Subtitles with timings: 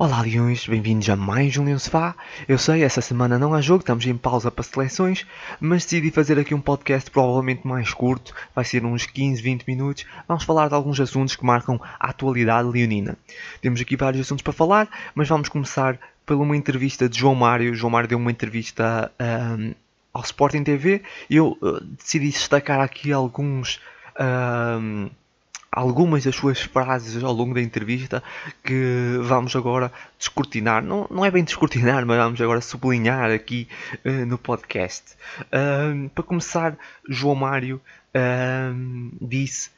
[0.00, 2.14] Olá Leões, bem-vindos a mais um Leão Sofá.
[2.46, 5.26] Eu sei, essa semana não há jogo, estamos em pausa para seleções,
[5.58, 10.06] mas decidi fazer aqui um podcast provavelmente mais curto, vai ser uns 15, 20 minutos.
[10.28, 13.16] Vamos falar de alguns assuntos que marcam a atualidade leonina.
[13.60, 17.74] Temos aqui vários assuntos para falar, mas vamos começar por uma entrevista de João Mário.
[17.74, 19.10] João Mário deu uma entrevista
[19.58, 19.74] um,
[20.14, 23.80] ao Sporting TV e eu uh, decidi destacar aqui alguns...
[24.20, 25.10] Um,
[25.70, 28.22] algumas das suas frases ao longo da entrevista
[28.64, 30.82] que vamos agora descortinar.
[30.82, 33.68] Não, não é bem descortinar, mas vamos agora sublinhar aqui
[34.04, 35.14] uh, no podcast.
[35.42, 36.76] Uh, para começar,
[37.08, 37.80] João Mário
[38.14, 39.70] uh, disse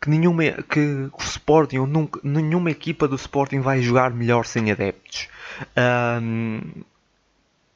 [0.00, 4.70] que, nenhuma, que o Sporting, ou nunca, nenhuma equipa do Sporting vai jogar melhor sem
[4.72, 5.28] adeptos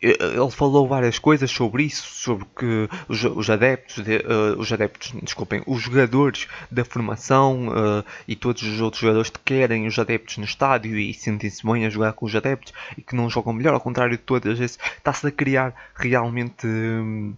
[0.04, 5.12] ele falou várias coisas sobre isso, sobre que os, os adeptos, de, uh, os adeptos,
[5.22, 10.36] desculpem, os jogadores da formação uh, e todos os outros jogadores que querem os adeptos
[10.36, 13.72] no estádio e sentem-se bem a jogar com os adeptos e que não jogam melhor,
[13.72, 16.66] ao contrário de todas está-se a criar realmente.
[16.66, 17.34] Um,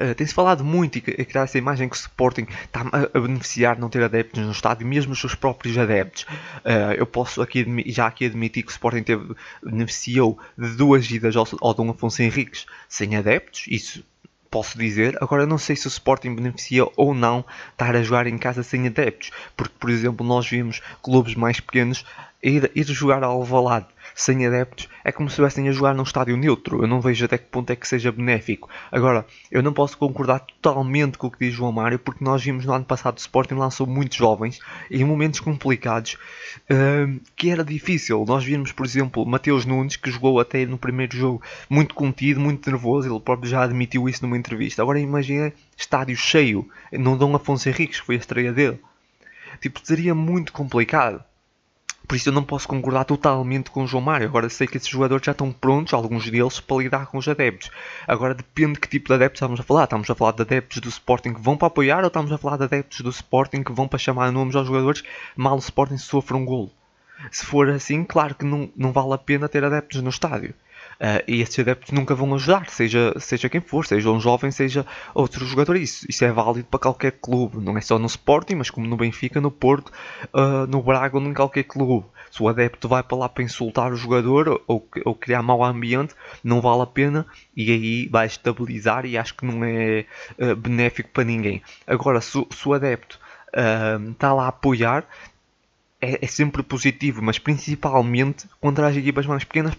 [0.00, 3.80] Uh, Tem-se falado muito e criar essa imagem que o Sporting está a, beneficiar de
[3.80, 6.22] não ter adeptos no estádio, mesmo os seus próprios adeptos.
[6.64, 11.36] Uh, eu posso aqui já aqui admitir que o Sporting teve, beneficiou de duas idas
[11.36, 14.04] ao, ao Dom Afonso Henriques sem adeptos, isso
[14.50, 15.18] posso dizer.
[15.20, 18.86] Agora não sei se o Sporting beneficia ou não estar a jogar em casa sem
[18.86, 22.04] adeptos, porque por exemplo nós vimos clubes mais pequenos
[22.46, 26.36] ir, ir jogar ao Alvalade sem adeptos é como se estivessem a jogar num estádio
[26.36, 26.82] neutro.
[26.82, 28.68] Eu não vejo até que ponto é que seja benéfico.
[28.90, 32.64] Agora, eu não posso concordar totalmente com o que diz João Mário, porque nós vimos
[32.64, 34.58] no ano passado o Sporting lançou muitos jovens
[34.90, 36.14] em momentos complicados
[36.70, 38.24] uh, que era difícil.
[38.26, 42.70] Nós vimos, por exemplo, Mateus Nunes, que jogou até no primeiro jogo muito contido, muito
[42.70, 43.08] nervoso.
[43.08, 44.82] Ele próprio já admitiu isso numa entrevista.
[44.82, 48.78] Agora imagina estádio cheio, não Dom Afonso Henriques, que foi a estreia dele.
[49.60, 51.22] Tipo, seria muito complicado.
[52.06, 54.28] Por isso eu não posso concordar totalmente com o João Mário.
[54.28, 57.70] Agora sei que esses jogadores já estão prontos, alguns deles, para lidar com os adeptos.
[58.06, 59.84] Agora depende de que tipo de adeptos estamos a falar.
[59.84, 62.58] Estamos a falar de adeptos do Sporting que vão para apoiar ou estamos a falar
[62.58, 65.02] de adeptos do Sporting que vão para chamar nomes aos jogadores
[65.34, 66.70] mal o Sporting sofre um golo.
[67.30, 70.54] Se for assim, claro que não, não vale a pena ter adeptos no estádio.
[70.98, 74.86] Uh, e esses adeptos nunca vão ajudar, seja, seja quem for, seja um jovem, seja
[75.14, 75.76] outro jogador.
[75.76, 78.96] Isso, isso é válido para qualquer clube, não é só no Sporting, mas como no
[78.96, 79.92] Benfica, no Porto,
[80.32, 82.06] uh, no Braga ou em qualquer clube.
[82.30, 86.14] Se o adepto vai para lá para insultar o jogador ou, ou criar mau ambiente,
[86.42, 90.06] não vale a pena e aí vai estabilizar e acho que não é
[90.38, 91.62] uh, benéfico para ninguém.
[91.86, 93.20] Agora, se, se o adepto
[94.12, 95.06] está lá a apoiar,
[96.00, 99.74] é, é sempre positivo, mas principalmente contra as equipas mais pequenas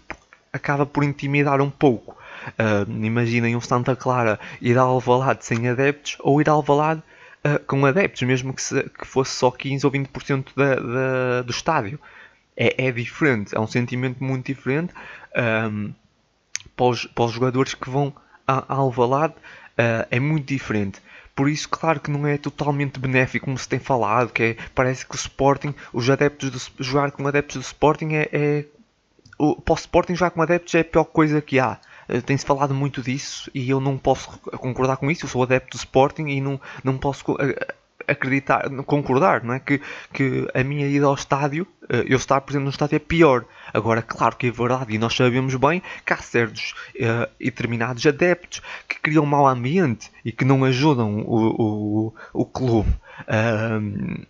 [0.51, 2.17] acaba por intimidar um pouco.
[2.47, 7.01] Uh, imaginem um Santa Clara ir a Alvalade sem adeptos ou ir a Alvalade
[7.45, 11.51] uh, com adeptos, mesmo que, se, que, fosse só 15 ou 20% da, da, do
[11.51, 11.99] estádio.
[12.55, 14.91] É, é, diferente, é um sentimento muito diferente
[15.71, 15.93] um,
[16.75, 18.11] para, os, para, os, jogadores que vão
[18.47, 20.99] a, a Alvalade, uh, é muito diferente.
[21.35, 25.05] Por isso, claro que não é totalmente benéfico, como se tem falado, que é, parece
[25.05, 28.65] que o Sporting, os adeptos do, jogar com adeptos do Sporting é, é
[29.37, 31.79] o, para o Sporting jogar com adeptos é a pior coisa que há.
[32.09, 35.25] Uh, Tem-se falado muito disso e eu não posso concordar com isso.
[35.25, 37.37] Eu sou adepto do Sporting e não, não posso uh,
[38.07, 39.59] acreditar, concordar, não é?
[39.59, 39.81] Que,
[40.13, 43.45] que a minha ida ao estádio, uh, eu estar presente no estádio é pior.
[43.73, 48.05] Agora, claro que é verdade e nós sabemos bem que há certos uh, e determinados
[48.05, 52.89] adeptos que criam mau ambiente e que não ajudam o, o, o clube.
[53.21, 54.25] Uh,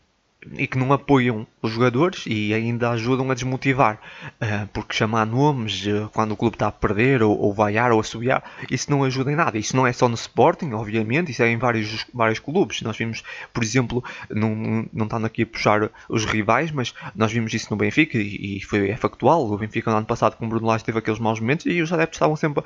[0.53, 3.99] e que não apoiam os jogadores e ainda ajudam a desmotivar.
[4.41, 7.99] Uh, porque chamar nomes uh, quando o clube está a perder ou, ou vaiar ou
[7.99, 9.57] assobiar, isso não ajuda em nada.
[9.57, 12.81] Isso não é só no Sporting, obviamente, isso é em vários, vários clubes.
[12.81, 17.53] Nós vimos, por exemplo, não, não estando aqui a puxar os rivais, mas nós vimos
[17.53, 19.49] isso no Benfica e, e foi, é factual.
[19.49, 21.91] O Benfica no ano passado com o Bruno Lage teve aqueles maus momentos e os
[21.91, 22.63] adeptos estavam sempre,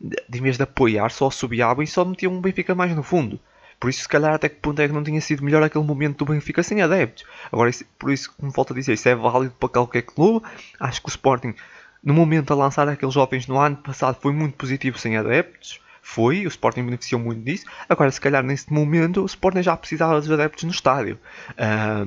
[0.00, 3.40] de, vez de apoiar, só assobiavam e só metiam um Benfica mais no fundo.
[3.84, 6.24] Por isso, se calhar, até que ponto é que não tinha sido melhor aquele momento
[6.24, 7.26] do Benfica sem adeptos.
[7.52, 10.46] Agora, por isso, como volto a dizer, isso é válido para qualquer clube.
[10.80, 11.54] Acho que o Sporting,
[12.02, 15.82] no momento a lançar aqueles jovens no ano passado, foi muito positivo sem adeptos.
[16.00, 17.66] Foi, o Sporting beneficiou muito disso.
[17.86, 21.18] Agora, se calhar, neste momento, o Sporting já precisava dos adeptos no estádio.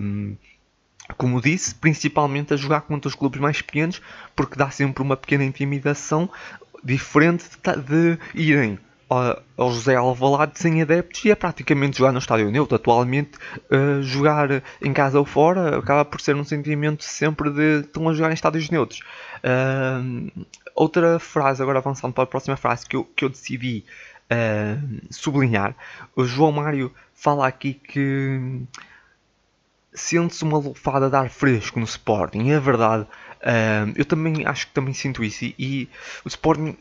[0.01, 0.35] Um,
[1.15, 4.01] como disse, principalmente a jogar contra os clubes mais pequenos,
[4.35, 6.27] porque dá sempre uma pequena intimidação
[6.83, 12.51] diferente de, de irem ao José Alvalade sem adeptos e é praticamente jogar no estádio
[12.51, 12.75] neutro.
[12.75, 13.38] Atualmente,
[13.71, 18.13] uh, jogar em casa ou fora acaba por ser um sentimento sempre de estão a
[18.13, 19.01] jogar em estádios neutros.
[19.38, 20.45] Uh,
[20.75, 23.86] outra frase, agora avançando para a próxima frase que eu, que eu decidi
[24.31, 25.74] uh, sublinhar,
[26.15, 28.62] o João Mário fala aqui que
[29.94, 33.07] sente-se uma lufada de ar fresco no Sporting, é verdade.
[33.95, 35.89] Eu também acho que também sinto isso e, e
[36.25, 36.75] o Sporting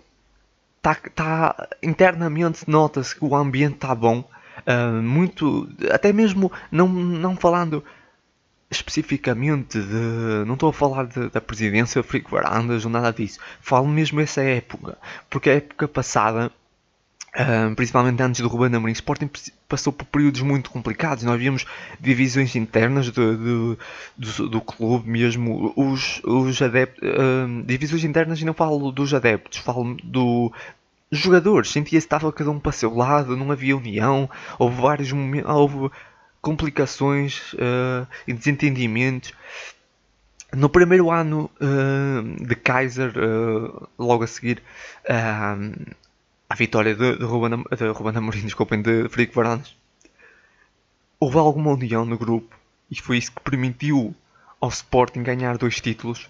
[0.91, 4.25] está tá, internamente nota-se que o ambiente está bom.
[4.67, 7.85] Uh, muito, até mesmo não, não falando
[8.71, 10.45] especificamente de.
[10.47, 13.39] Não estou a falar de, da presidência Frico Varandas ou nada disso.
[13.61, 14.99] Falo mesmo essa época.
[15.31, 16.51] Porque a época passada,
[17.37, 19.31] uh, principalmente antes do Ruben Amorim, Sporting
[19.69, 21.23] passou por períodos muito complicados.
[21.23, 21.65] Nós víamos
[22.01, 23.79] divisões internas do,
[24.17, 25.73] do, clube mesmo.
[25.77, 27.09] Os, os adeptos.
[27.09, 30.53] Uh, divisões internas e não falo dos adeptos, falo do,
[31.11, 35.91] jogadores, sentia-se estava cada um para seu lado, não havia união, houve vários momentos, houve
[36.41, 39.33] complicações uh, e desentendimentos.
[40.55, 44.63] No primeiro ano uh, de Kaiser, uh, logo a seguir
[46.49, 49.77] à vitória de, de, Ruben, de Ruben Amorim, desculpem, de Frederico Varandas,
[51.19, 52.55] houve alguma união no grupo
[52.91, 54.15] e foi isso que permitiu
[54.61, 56.29] ao Sporting ganhar dois títulos.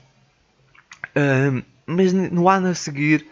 [1.87, 3.27] mas no ano a seguir,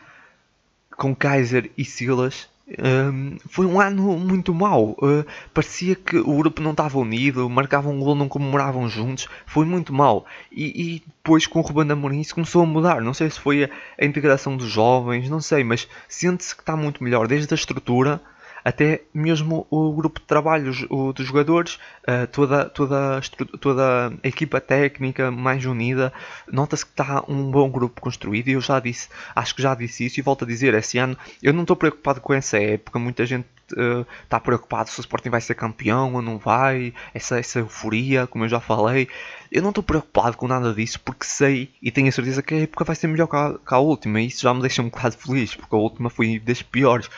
[0.97, 4.91] com Kaiser e Silas, um, foi um ano muito mau.
[4.93, 9.29] Uh, parecia que o grupo não estava unido, marcavam um gol, não comemoravam juntos.
[9.47, 10.25] Foi muito mau.
[10.51, 13.03] E, e depois com o Ruben Amorim isso começou a mudar.
[13.03, 13.71] Não sei se foi a,
[14.01, 18.21] a integração dos jovens, não sei, mas sente-se que está muito melhor desde a estrutura
[18.65, 21.79] até mesmo o grupo de trabalho o, dos jogadores,
[22.09, 23.21] uh, toda, toda,
[23.61, 26.13] toda a equipa técnica mais unida,
[26.51, 30.07] nota-se que está um bom grupo construído e eu já disse, acho que já disse
[30.07, 33.27] isso e volto a dizer, esse ano eu não estou preocupado com essa época, muita
[33.27, 37.59] gente está uh, preocupado se o Sporting vai ser campeão ou não vai, essa, essa
[37.59, 39.09] euforia, como eu já falei.
[39.51, 42.61] Eu não estou preocupado com nada disso porque sei e tenho a certeza que a
[42.61, 44.89] época vai ser melhor que a, que a última e isso já me deixa um
[44.89, 47.09] bocado feliz porque a última foi das piores.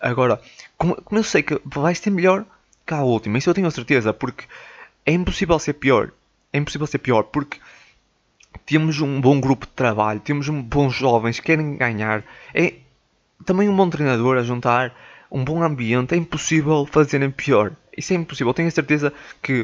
[0.00, 0.40] Agora,
[0.76, 2.44] como, como eu sei que vai ser melhor
[2.86, 4.44] que a última, isso eu tenho a certeza porque
[5.04, 6.12] é impossível ser pior.
[6.52, 7.58] É impossível ser pior porque
[8.64, 12.24] temos um bom grupo de trabalho, temos um bons jovens que querem ganhar,
[12.54, 12.74] é
[13.44, 14.94] também um bom treinador a juntar
[15.30, 17.72] um bom ambiente, é impossível fazerem pior.
[17.96, 18.52] Isso é impossível.
[18.54, 19.12] Tenho a certeza
[19.42, 19.62] que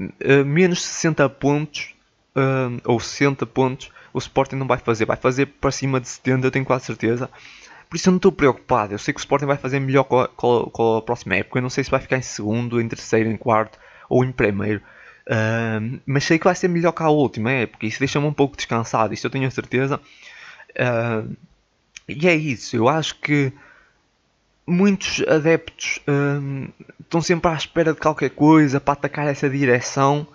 [0.00, 1.94] uh, menos 60 pontos
[2.36, 5.04] uh, ou 60 pontos o Sporting não vai fazer.
[5.04, 7.30] Vai fazer para cima de 70, eu tenho quase certeza.
[7.88, 8.94] Por isso eu não estou preocupado.
[8.94, 11.58] Eu sei que o Sporting vai fazer melhor com a, próxima época.
[11.58, 13.78] Eu não sei se vai ficar em segundo, em terceiro, em quarto
[14.08, 14.82] ou em primeiro.
[15.26, 17.86] Uh, mas sei que vai ser melhor que a última época.
[17.86, 19.14] Isso deixa-me um pouco descansado.
[19.14, 20.00] Isso eu tenho a certeza.
[22.08, 22.76] E é isso.
[22.76, 23.52] Eu acho que
[24.68, 26.68] muitos adeptos hum,
[27.00, 30.26] estão sempre à espera de qualquer coisa para atacar essa direção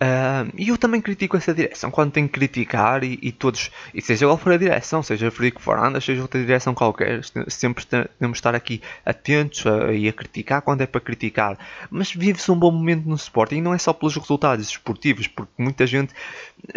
[0.00, 4.00] Uh, e eu também critico essa direção quando tenho que criticar e, e todos, e
[4.00, 8.38] seja qual for a direção, seja Frederico Forandas, seja outra direção qualquer, sempre temos de
[8.38, 11.58] estar aqui atentos a, e a criticar quando é para criticar.
[11.90, 15.50] Mas vive-se um bom momento no Sporting e não é só pelos resultados esportivos, porque
[15.58, 16.14] muita gente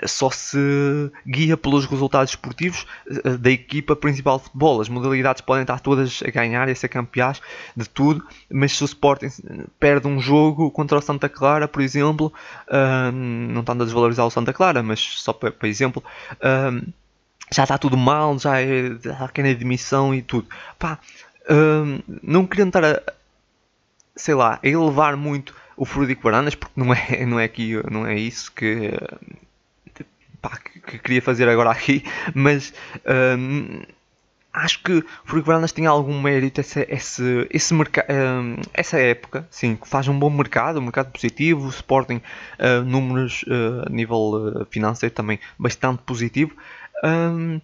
[0.07, 0.57] só se
[1.27, 4.81] guia pelos resultados esportivos uh, da equipa principal de futebol.
[4.81, 7.39] As modalidades podem estar todas a ganhar e a ser campeãs
[7.77, 9.29] de tudo, mas se o Sporting
[9.79, 12.33] perde um jogo contra o Santa Clara, por exemplo.
[12.67, 16.03] Uh, não estando a desvalorizar o Santa Clara, mas só para, exemplo,
[16.43, 16.81] um,
[17.51, 20.47] já está tudo mal, já, é, já quer admissão e tudo.
[20.79, 20.99] Pá,
[21.49, 23.01] um, não queria estar a,
[24.15, 28.05] sei lá, a elevar muito o Frudico Baranas, porque não é, não é, aqui, não
[28.05, 28.91] é isso que,
[30.41, 32.73] pá, que, que queria fazer agora aqui, mas
[33.37, 33.81] um,
[34.53, 39.87] acho que Furico tem algum mérito esse, esse, esse mercado, um, essa época, sim, que
[39.87, 41.71] faz um bom mercado, um mercado positivo, o
[42.21, 46.53] uh, números uh, a nível uh, financeiro também bastante positivo.
[47.03, 47.61] Um,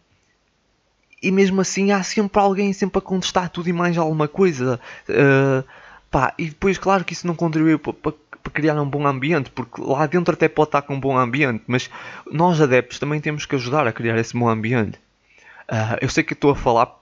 [1.22, 4.80] e mesmo assim há sempre alguém sempre a contestar tudo e mais alguma coisa.
[6.12, 9.82] pá, e depois claro que isso não contribuiu para, para criar um bom ambiente, porque
[9.82, 11.90] lá dentro até pode estar com um bom ambiente, mas
[12.32, 15.00] nós adeptos também temos que ajudar a criar esse bom ambiente.
[15.70, 16.96] Uh, eu sei que estou a falar,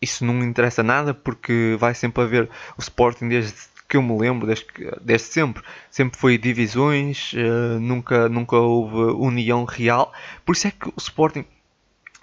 [0.00, 3.54] isso não me interessa nada porque vai sempre haver o Sporting desde
[3.88, 4.66] que eu me lembro, desde,
[5.00, 5.62] desde sempre.
[5.90, 10.12] Sempre foi divisões, uh, nunca, nunca houve união real.
[10.44, 11.44] Por isso é que o Sporting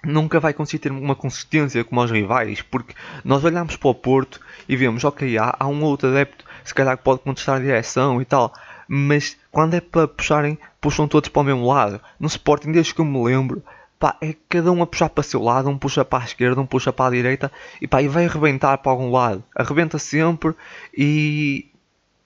[0.04, 4.40] nunca vai conseguir ter uma consistência como os rivais, porque nós olhamos para o Porto
[4.68, 8.20] e vemos, ok, há, há um outro adepto, se calhar que pode contestar a direção
[8.22, 8.52] e tal,
[8.86, 12.00] mas quando é para puxarem, puxam todos para o mesmo lado.
[12.18, 13.62] No Sporting, desde que eu me lembro,
[13.98, 16.60] pá, é cada um a puxar para o seu lado, um puxa para a esquerda,
[16.60, 19.42] um puxa para a direita e pá, e vai arrebentar para algum lado.
[19.54, 20.54] Arrebenta sempre
[20.96, 21.66] e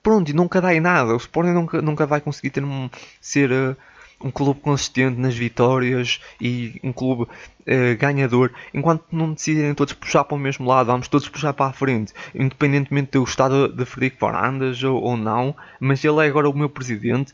[0.01, 1.13] pronto, e nunca dá em nada.
[1.13, 2.89] O Sporting nunca, nunca vai conseguir ter um,
[3.21, 3.75] ser uh,
[4.23, 10.23] um clube consistente nas vitórias e um clube uh, ganhador, enquanto não decidirem todos puxar
[10.23, 13.69] para o mesmo lado, vamos todos puxar para a frente, independentemente de eu gostar de,
[13.69, 17.33] de Frederico ou, ou não, mas ele é agora o meu presidente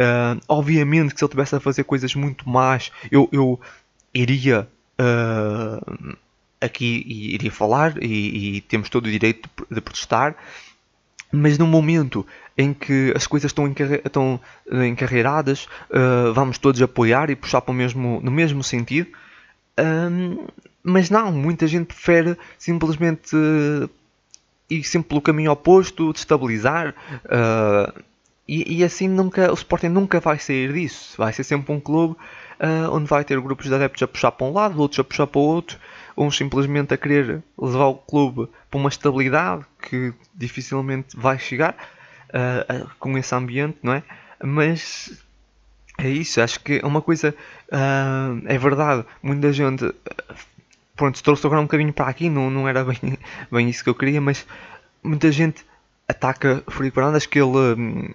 [0.00, 3.60] Uh, obviamente que se ele estivesse a fazer coisas muito más, eu, eu
[4.12, 4.66] iria
[4.98, 6.16] uh,
[6.60, 10.34] aqui iria falar e, e, temos todo o direito de, de, protestar,
[11.30, 14.40] mas no momento em que as coisas estão, encarre estão
[14.86, 19.10] encarreiradas, uh, vamos todos apoiar e puxar para o mesmo, no mesmo sentido.
[20.84, 23.34] Mas não, muita gente prefere simplesmente
[24.68, 26.94] ir sempre pelo caminho oposto, destabilizar.
[27.24, 28.02] Uh,
[28.46, 31.14] e, e, assim nunca, o Sporting nunca vai sair disso.
[31.16, 34.46] Vai ser sempre um clube uh, onde vai ter grupos de adeptos a puxar para
[34.46, 35.78] um lado, outros a puxar para o outro,
[36.16, 41.76] uns simplesmente a querer levar o clube para uma estabilidade que dificilmente vai chegar
[42.30, 44.02] uh, com esse ambiente, não é?
[44.42, 45.22] Mas
[45.98, 47.34] é isso, acho que é uma coisa.
[48.46, 49.88] é verdade, muita gente
[50.96, 53.18] pronto, trouxe agora um bocadinho para aqui, não, não era bem,
[53.50, 54.46] bem isso que eu queria, mas
[55.02, 55.64] muita gente
[56.08, 58.10] ataca Frederico Varandas que ele hum,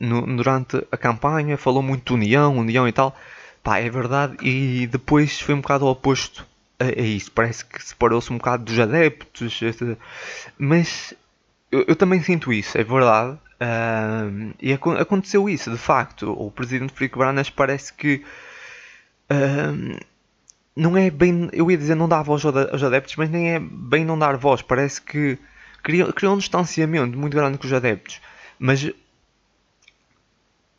[0.00, 3.14] no, durante a campanha falou muito de união, união e tal.
[3.62, 6.46] Pá, é verdade, e depois foi um bocado oposto
[6.78, 7.30] a, a isso.
[7.30, 9.60] Parece que separou-se um bocado dos adeptos,
[10.58, 11.12] mas
[11.70, 13.38] eu, eu, também sinto isso, é verdade.
[13.60, 16.32] Uh, e ac aconteceu isso, de facto.
[16.32, 18.24] O presidente Frederico Branas parece que
[19.30, 20.00] uh,
[20.74, 24.04] não é bem, eu ia dizer não dá voz aos adeptos, mas nem é bem
[24.04, 24.62] não dar voz.
[24.62, 25.38] Parece que
[25.82, 28.20] criou, criou um distanciamento muito grande com os adeptos.
[28.58, 28.90] Mas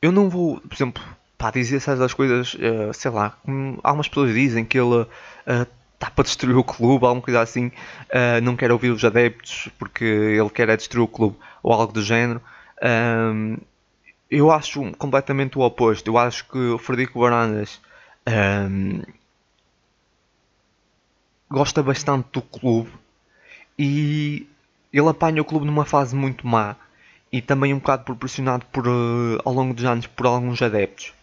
[0.01, 1.03] eu não vou, por exemplo,
[1.37, 3.37] para dizer certas coisas, uh, sei lá,
[3.83, 5.01] algumas pessoas dizem que ele
[5.45, 9.69] está eh, para destruir o clube, alguma coisa assim, uh, não quer ouvir os adeptos
[9.79, 12.41] porque ele quer é destruir o clube ou algo do género.
[12.83, 13.57] Um,
[14.29, 16.07] eu acho completamente o oposto.
[16.07, 17.81] Eu acho que o Frederico Barandas
[18.69, 19.01] um,
[21.49, 22.91] gosta bastante do clube
[23.77, 24.47] e
[24.93, 26.75] ele apanha o clube numa fase muito má
[27.31, 31.13] e também um bocado proporcionado por, uh, ao longo dos anos por alguns adeptos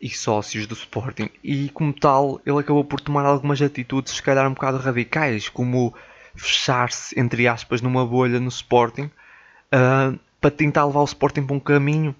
[0.00, 1.28] e sócios do Sporting.
[1.42, 5.94] E como tal ele acabou por tomar algumas atitudes se calhar um bocado radicais como
[6.34, 9.10] fechar-se entre aspas numa bolha no Sporting
[9.72, 12.14] uh, para tentar levar o Sporting para um caminho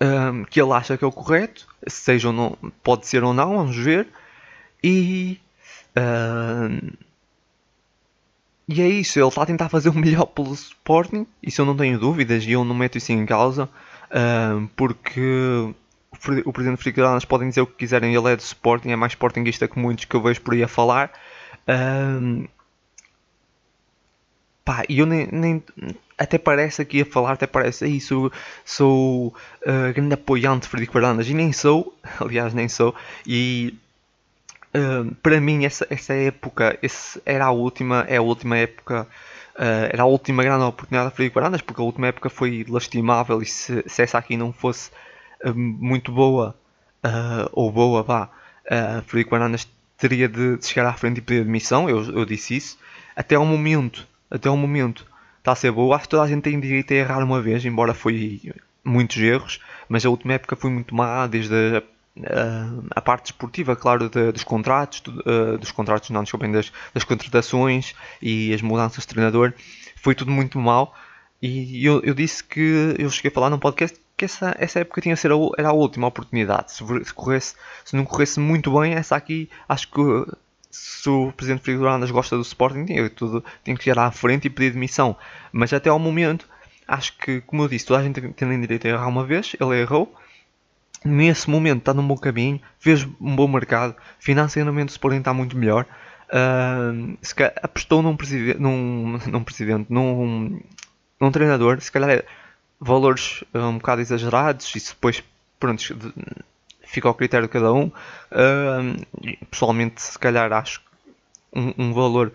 [0.00, 3.56] uh, que ele acha que é o correto seja ou não, pode ser ou não,
[3.56, 4.08] vamos ver
[4.82, 5.40] e
[5.92, 6.96] Uh,
[8.72, 11.76] e é isso, ele está a tentar fazer o melhor pelo Sporting, isso eu não
[11.76, 15.74] tenho dúvidas e eu não meto isso em causa, uh, porque
[16.44, 19.68] o presidente Frederico podem dizer o que quiserem, ele é do Sporting, é mais Sportingista
[19.68, 21.10] que muitos que eu vejo por aí a falar.
[21.68, 22.48] Uh,
[24.64, 25.62] pá, e eu nem, nem,
[26.16, 28.30] até parece aqui a falar, até parece isso,
[28.64, 29.34] sou,
[29.66, 32.94] uh, grande apoiante de Frederico Fernandes e nem sou, aliás nem sou,
[33.26, 33.74] e
[35.22, 39.06] para mim essa, essa época esse era a última é a última época
[39.54, 43.42] uh, era a última grande oportunidade de Frederico Barandas porque a última época foi lastimável
[43.42, 44.90] e se, se essa aqui não fosse
[45.44, 46.54] uh, muito boa
[47.04, 48.30] uh, ou boa vá
[48.66, 49.36] uh, Frederico
[49.98, 52.78] teria de, de, chegar à frente e pedir admissão eu, eu disse isso.
[53.14, 55.06] Até ao momento até ao momento
[55.38, 55.96] está a ser boa.
[55.96, 58.40] Acho que toda a gente tem direito a errar uma vez embora foi
[58.84, 61.82] muitos erros mas a última época foi muito má desde a
[62.14, 67.04] Uh, a parte esportiva, claro, de, dos contratos, uh, dos contratos, não, desculpem, das, das
[67.04, 69.54] contratações e as mudanças de treinador,
[69.96, 70.94] foi tudo muito mal.
[71.40, 75.00] E eu, eu disse que eu cheguei a falar num podcast que essa, essa época
[75.00, 76.72] tinha ser a, era a última oportunidade.
[76.72, 80.00] Se, se, corresse, se não corresse muito bem, essa aqui, acho que
[80.70, 84.46] se o presidente Frederico Arandas gosta do Sporting, tinha, tudo, tinha que ir à frente
[84.46, 85.16] e pedir demissão.
[85.50, 86.48] Mas até ao momento,
[86.86, 89.80] acho que, como eu disse, toda a gente tem direito a errar uma vez, ele
[89.80, 90.14] errou
[91.04, 95.56] nesse momento está num bom caminho, fez um bom mercado, financeiramente o Sporting está muito
[95.56, 95.86] melhor.
[96.28, 97.18] Uh,
[97.62, 100.60] apostou num presidente, num, num, presidente num,
[101.20, 102.24] num treinador, se calhar é
[102.80, 105.22] valores uh, um bocado exagerados, isso depois
[105.60, 105.82] pronto,
[106.84, 107.92] fica ao critério de cada um.
[108.30, 110.80] Uh, pessoalmente, se calhar acho
[111.54, 112.32] um, um valor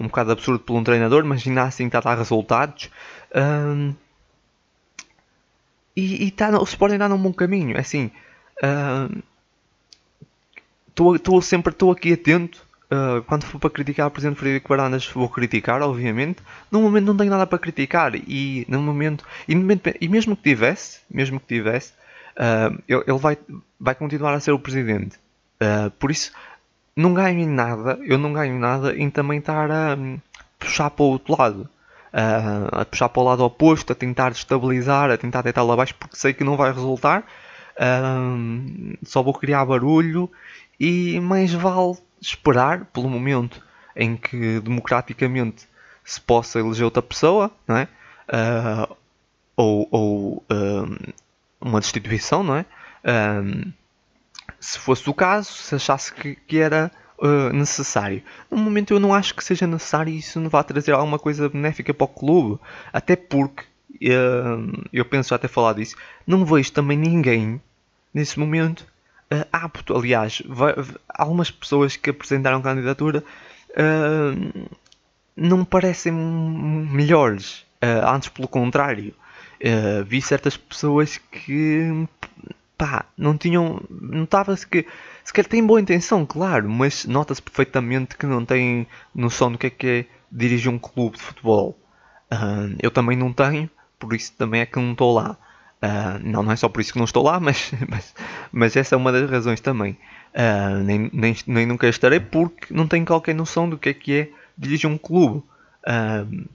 [0.00, 2.90] um bocado absurdo por um treinador, mas ainda assim está a dar resultados.
[5.96, 7.76] E, e tá, o Sporting está num bom caminho.
[7.76, 8.10] É assim,
[10.88, 12.64] estou uh, sempre estou aqui atento.
[12.86, 16.40] Uh, quando for para criticar o presidente Frederico Baranas, vou criticar, obviamente.
[16.70, 20.36] No momento não tenho nada para criticar e no momento e, no momento, e mesmo
[20.36, 21.92] que tivesse, mesmo que tivesse,
[22.36, 23.36] uh, ele, ele, vai
[23.80, 25.16] vai continuar a ser o presidente.
[25.60, 26.32] Uh, por isso
[26.94, 30.20] não ganho em nada, eu não ganho nada em também estar a um,
[30.58, 31.68] puxar para o outro lado
[32.16, 36.32] a puxar para o lado oposto, a tentar estabilizar, a tentar deitá-lo abaixo, porque sei
[36.32, 37.26] que não vai resultar.
[39.04, 40.30] só vou criar barulho
[40.80, 43.62] e mais vale esperar pelo momento
[43.94, 45.68] em que democraticamente
[46.02, 47.88] se possa eleger outra pessoa, não é?
[48.28, 48.96] Uh,
[49.54, 50.44] ou, ou
[51.60, 52.64] uma destituição, não é?
[54.58, 58.22] Se fosse o caso, se achasse que, que era uh, necessário.
[58.50, 61.48] No momento eu não acho que seja necessário e isso não vai trazer alguma coisa
[61.48, 62.60] benéfica para o clube.
[62.92, 65.96] Até porque, uh, eu penso ter falado disso,
[66.26, 67.60] não vejo também ninguém
[68.12, 68.86] nesse momento
[69.32, 69.96] uh, apto.
[69.96, 70.74] Aliás, vai,
[71.08, 73.22] algumas pessoas que apresentaram candidatura
[75.36, 77.66] não parecem melhores.
[77.82, 79.14] antes, pelo contrário.
[80.06, 82.06] vi certas pessoas que
[82.76, 83.82] pá, não tinham.
[83.90, 84.86] Notava-se que
[85.24, 89.66] se calhar têm boa intenção, claro, mas nota-se perfeitamente que não têm noção do que
[89.66, 91.78] é que é dirigir um clube de futebol.
[92.32, 95.36] Uh, eu também não tenho, por isso também é que não estou lá.
[95.82, 98.14] Uh, não, não é só por isso que não estou lá, mas, mas,
[98.52, 99.96] mas essa é uma das razões também.
[100.34, 104.12] Uh, nem, nem, nem nunca estarei porque não tenho qualquer noção do que é que
[104.12, 105.42] é dirigir um clube.
[105.86, 106.46] Uh,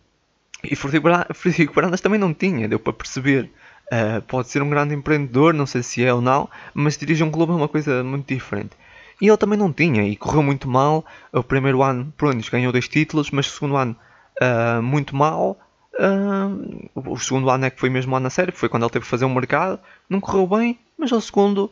[0.64, 3.50] e Frederico Brandas também não tinha, deu para perceber.
[3.92, 7.32] Uh, pode ser um grande empreendedor, não sei se é ou não, mas dirigir um
[7.32, 8.72] clube é uma coisa muito diferente.
[9.20, 11.06] E ele também não tinha, e correu muito mal.
[11.32, 13.96] O primeiro ano, pronto, ganhou dois títulos, mas o segundo ano,
[14.42, 15.60] uh, muito mal.
[15.94, 19.04] Uh, o segundo ano é que foi mesmo ano na série, foi quando ele teve
[19.04, 19.80] que fazer um mercado.
[20.10, 21.72] Não correu bem, mas o segundo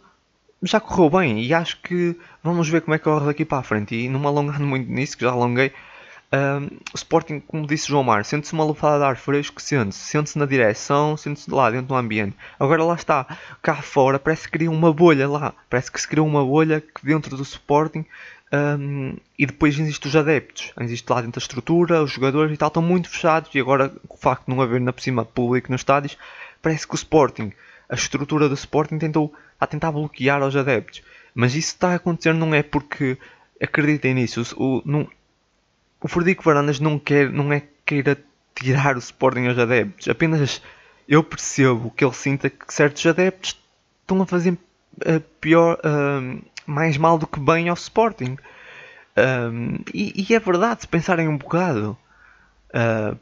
[0.61, 1.41] já correu bem.
[1.43, 3.95] E acho que vamos ver como é que corre daqui para a frente.
[3.95, 5.71] E não me alongando muito nisso, que já alonguei,
[6.31, 10.38] um, o Sporting, como disse João Mar, sente-se uma lufada de ar fresco, sente-se, sente-se
[10.38, 12.36] na direção, sente-se lá dentro do ambiente.
[12.59, 13.25] Agora lá está,
[13.62, 17.36] cá fora, parece que cria uma bolha lá, parece que se criou uma bolha dentro
[17.36, 18.05] do Sporting
[18.51, 22.67] um, e depois existem os adeptos, existe lá dentro a estrutura, os jogadores e tal,
[22.67, 25.81] estão muito fechados e agora o facto de não haver na por cima público nos
[25.81, 26.17] estádios,
[26.62, 27.51] parece que o Sporting,
[27.89, 31.01] a estrutura do Sporting tentou a tentar bloquear os adeptos.
[31.33, 33.17] Mas isso está a acontecer não é porque
[33.62, 35.07] acreditem nisso, o, não,
[36.01, 38.18] o Frederico Varandas não, quer, não é que queira
[38.56, 40.62] tirar o Sporting aos adeptos, apenas
[41.08, 43.60] eu percebo que ele sinta que certos adeptos
[44.01, 48.38] estão a fazer uh, pior, uh, mais mal do que bem ao Sporting.
[49.18, 51.98] Um, e, e, é verdade, se pensarem um bocado.
[52.70, 53.18] Uh,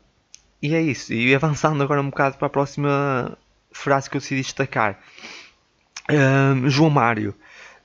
[0.62, 1.14] e é isso.
[1.14, 3.38] E avançando agora um bocado para a próxima
[3.72, 5.00] frase que eu decidi destacar.
[6.10, 7.34] Um, João Mário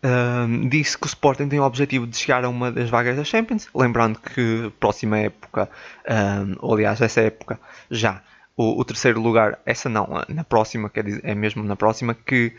[0.05, 3.25] um, disse que o Sporting tem o objetivo de chegar a uma das vagas da
[3.25, 5.71] Champions, lembrando que próxima época,
[6.09, 7.59] um, ou aliás, essa época
[7.91, 8.23] já,
[8.57, 12.53] o, o, terceiro lugar, essa não, na próxima, quer dizer, é mesmo na próxima, que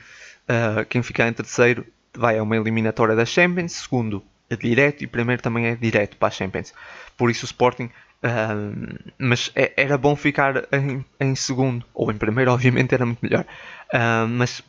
[0.49, 5.07] uh, quem ficar em terceiro vai a uma eliminatória da Champions, segundo é direto e
[5.07, 6.73] primeiro também é direto para a Champions.
[7.17, 7.89] Por isso o Sporting
[8.23, 13.19] um, mas é, era bom ficar em, em, segundo, ou em primeiro, obviamente era muito
[13.21, 13.45] melhor.
[13.93, 14.63] Um, mas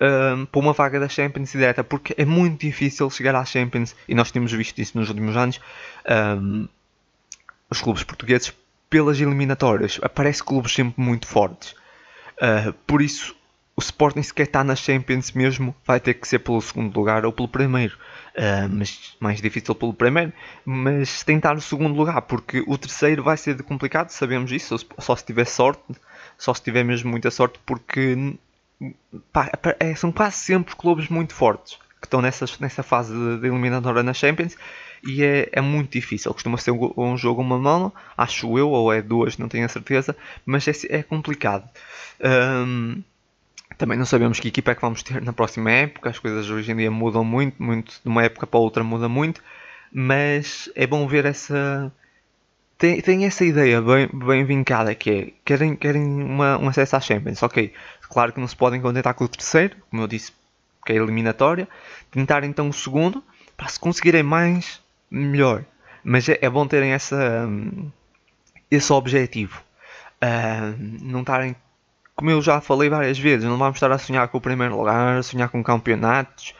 [0.00, 4.14] um, para uma vaga da Champions direta, porque é muito difícil chegar à Champions e
[4.14, 5.60] nós temos visto isso nos últimos anos.
[6.08, 6.68] Um,
[7.70, 8.52] os clubes portugueses,
[8.90, 11.74] pelas eliminatórias, aparecem clubes sempre muito fortes.
[12.36, 13.34] Uh, por isso,
[13.76, 17.24] o Sporting, se quer estar na Champions mesmo, vai ter que ser pelo segundo lugar
[17.24, 17.96] ou pelo primeiro.
[18.36, 20.32] Uh, mas mais difícil pelo primeiro.
[20.64, 24.76] Mas tentar o segundo lugar, porque o terceiro vai ser complicado, sabemos isso.
[24.98, 25.82] Só se tiver sorte,
[26.38, 28.36] só se tiver mesmo muita sorte, porque
[29.96, 34.12] são quase sempre clubes muito fortes que estão nessa, nessa fase de, de eliminatória na
[34.12, 34.56] Champions
[35.06, 36.32] e é, é muito difícil.
[36.32, 39.68] Costuma ser um, um, jogo uma mão, acho eu, ou é duas, não tenho a
[39.68, 41.68] certeza, mas é, é complicado.
[42.22, 43.02] Um,
[43.76, 46.70] também não sabemos que equipa é que vamos ter na próxima época, as coisas hoje
[46.70, 49.42] em dia mudam muito, muito de uma época para outra muda muito,
[49.92, 51.92] mas é bom ver essa.
[52.76, 57.42] Tem, essa ideia bem, bem vincada que é querem, querem uma, um acesso à Champions,
[57.42, 57.72] ok.
[58.08, 60.32] Claro que não se podem contentar com o terceiro, como eu disse,
[60.84, 61.68] que é eliminatória.
[62.10, 63.22] Tentar então o segundo,
[63.56, 65.64] para se conseguirem mais, melhor.
[66.02, 67.90] Mas é, é bom terem essa, um,
[68.70, 69.62] esse objetivo.
[70.22, 71.56] Uh, não estarem,
[72.16, 75.18] como eu já falei várias vezes, não vamos estar a sonhar com o primeiro lugar,
[75.18, 76.54] a sonhar com campeonatos.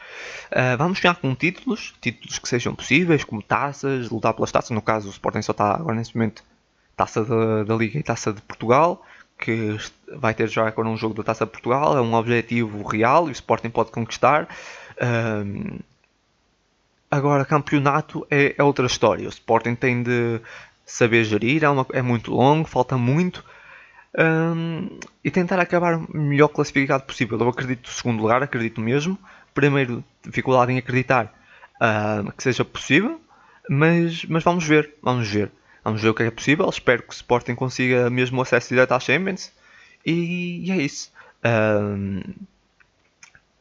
[0.51, 4.71] Uh, vamos sonhar com títulos, títulos que sejam possíveis, como taças, lutar pelas taças.
[4.71, 6.43] No caso, o Sporting só está agora nesse momento
[6.95, 9.03] taça da, da Liga e taça de Portugal
[9.37, 9.77] que
[10.15, 13.31] vai ter já agora um jogo da Taça de Portugal, é um objetivo real e
[13.31, 14.47] o Sporting pode conquistar.
[15.01, 15.79] Um,
[17.11, 19.25] agora, campeonato é, é, outra história.
[19.25, 20.39] O Sporting tem de
[20.85, 23.43] saber gerir, é, uma, é muito longo, falta muito.
[24.17, 27.37] Um, e tentar acabar o melhor classificado possível.
[27.37, 29.17] Eu acredito no segundo lugar, acredito mesmo.
[29.53, 31.33] Primeiro, dificuldade em acreditar
[31.75, 33.19] uh, que seja possível,
[33.69, 35.51] mas, mas vamos ver, vamos ver.
[35.83, 36.67] Vamos ver o que é possível.
[36.69, 39.51] Espero que o Sporting consiga mesmo acesso direto à Champions.
[40.05, 41.11] E, e é isso.
[41.43, 42.21] Um,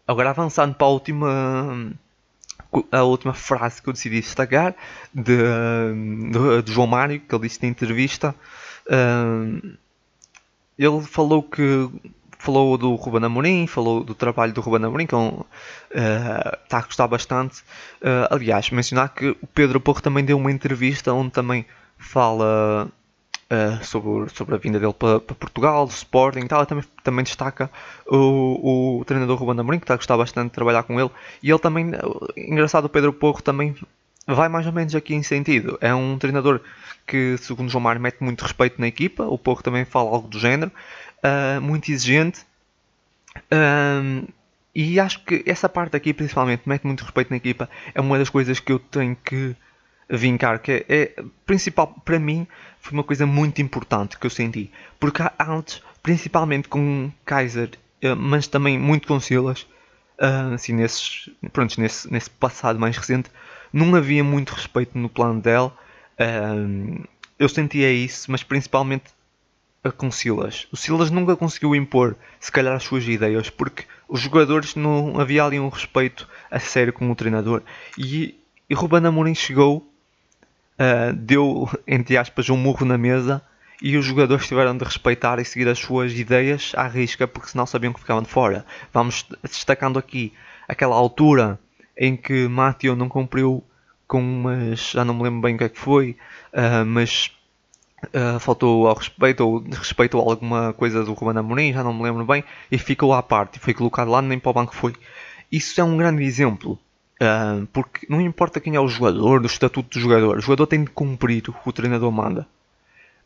[0.06, 1.92] agora avançando para a última
[2.90, 4.74] a última frase que eu decidi destacar
[5.12, 8.34] de, de, de João Mário, que ele disse na entrevista.
[10.78, 11.88] Ele falou que
[12.44, 15.40] falou do Ruben Amorim, falou do trabalho do Ruben Amorim, que uh,
[16.62, 17.60] está a gostar bastante.
[18.02, 21.64] Uh, aliás, mencionar que o Pedro Porro também deu uma entrevista onde também
[21.96, 22.86] fala
[23.50, 26.66] uh, sobre, sobre a vinda dele para, para Portugal, do Sporting e tal.
[26.66, 27.70] Também, também destaca
[28.06, 31.10] o, o treinador Ruben Amorim, que está a gostar bastante de trabalhar com ele.
[31.42, 31.92] E ele também,
[32.36, 33.74] engraçado, o Pedro Porro também
[34.26, 35.78] vai mais ou menos aqui em sentido.
[35.80, 36.60] É um treinador
[37.06, 39.24] que, segundo João Mário, mete muito respeito na equipa.
[39.24, 40.72] O Porro também fala algo do género.
[41.22, 42.44] Uh, muito exigente.
[43.52, 44.26] Um,
[44.74, 47.68] e acho que essa parte aqui, principalmente, mete muito respeito na equipa.
[47.94, 49.54] É uma das coisas que eu tenho que
[50.08, 50.58] vincar.
[50.58, 52.46] Que é, é principal, para mim,
[52.80, 54.70] foi uma coisa muito importante que eu senti.
[54.98, 57.70] Porque antes, principalmente com Kaiser,
[58.02, 59.62] uh, mas também muito com Silas,
[60.18, 63.30] uh, assim, nesses, pronto, nesse, nesse passado mais recente,
[63.74, 65.76] não havia muito respeito no plano dela.
[67.38, 69.04] Eu sentia isso, mas principalmente
[69.92, 70.66] com Silas.
[70.72, 75.44] O Silas nunca conseguiu impor, se calhar, as suas ideias, porque os jogadores não havia
[75.44, 77.62] ali um respeito a sério com o treinador.
[77.98, 78.38] E,
[78.70, 83.42] e Ruben Amorim chegou, uh, deu, entre aspas, um murro na mesa
[83.82, 87.66] e os jogadores tiveram de respeitar e seguir as suas ideias à risca, porque senão
[87.66, 88.64] sabiam que ficavam de fora.
[88.92, 90.32] Vamos destacando aqui
[90.66, 91.58] aquela altura
[91.96, 93.62] em que Mateo não cumpriu
[94.06, 94.90] com umas.
[94.90, 96.16] já não me lembro bem o que é que foi,
[96.52, 97.30] uh, mas
[98.04, 102.02] uh, faltou ao respeito ou respeito a alguma coisa do Ruben Amorim, já não me
[102.02, 104.94] lembro bem, e ficou à parte, foi colocado lá, nem para o banco foi.
[105.50, 106.78] Isso é um grande exemplo,
[107.20, 110.84] uh, porque não importa quem é o jogador, do estatuto do jogador, o jogador tem
[110.84, 112.46] de cumprir o que o treinador manda.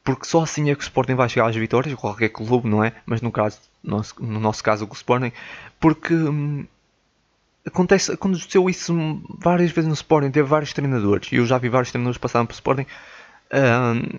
[0.04, 2.94] Porque só assim é que o Sporting vai chegar às vitórias, qualquer clube, não é?
[3.04, 5.32] Mas no, caso, no, nosso, no nosso caso o Sporting,
[5.78, 6.66] porque hum,
[7.68, 11.90] acontece, aconteceu isso várias vezes no Sporting, teve vários treinadores, e eu já vi vários
[11.90, 12.86] treinadores passarem pelo Sporting,
[13.52, 14.18] hum,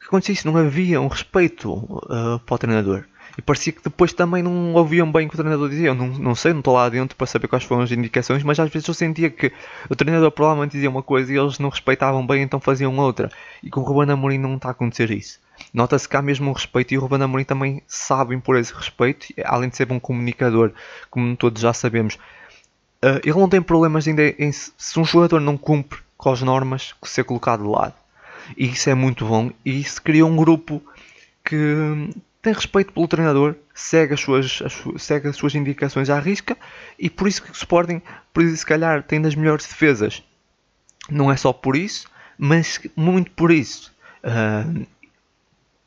[0.00, 3.04] que acontecia isso, não havia um respeito uh, para o treinador.
[3.38, 5.88] E parecia que depois também não ouviam bem o que o treinador dizia.
[5.88, 8.58] Eu não, não sei, não estou lá dentro para saber quais foram as indicações, mas
[8.58, 9.52] às vezes eu sentia que
[9.90, 13.30] o treinador provavelmente dizia uma coisa e eles não respeitavam bem, então faziam outra.
[13.62, 15.38] E com o Ruben Amorim não está a acontecer isso.
[15.72, 19.26] Nota-se que há mesmo um respeito e o Ruben Amorim também sabe impor esse respeito,
[19.44, 20.72] além de ser um comunicador,
[21.10, 22.18] como todos já sabemos.
[23.02, 26.94] Uh, ele não tem problemas ainda em se um jogador não cumpre com as normas,
[27.04, 27.94] ser colocado de lado
[28.54, 29.50] e isso é muito bom.
[29.64, 30.82] E isso cria um grupo
[31.44, 32.10] que
[32.42, 36.56] tem respeito pelo treinador, segue as suas, as, segue as suas indicações à risca
[36.98, 40.22] e por isso que o Sporting, por isso, se calhar, tem das melhores defesas.
[41.08, 43.94] Não é só por isso, mas muito por isso.
[44.22, 44.86] Uh,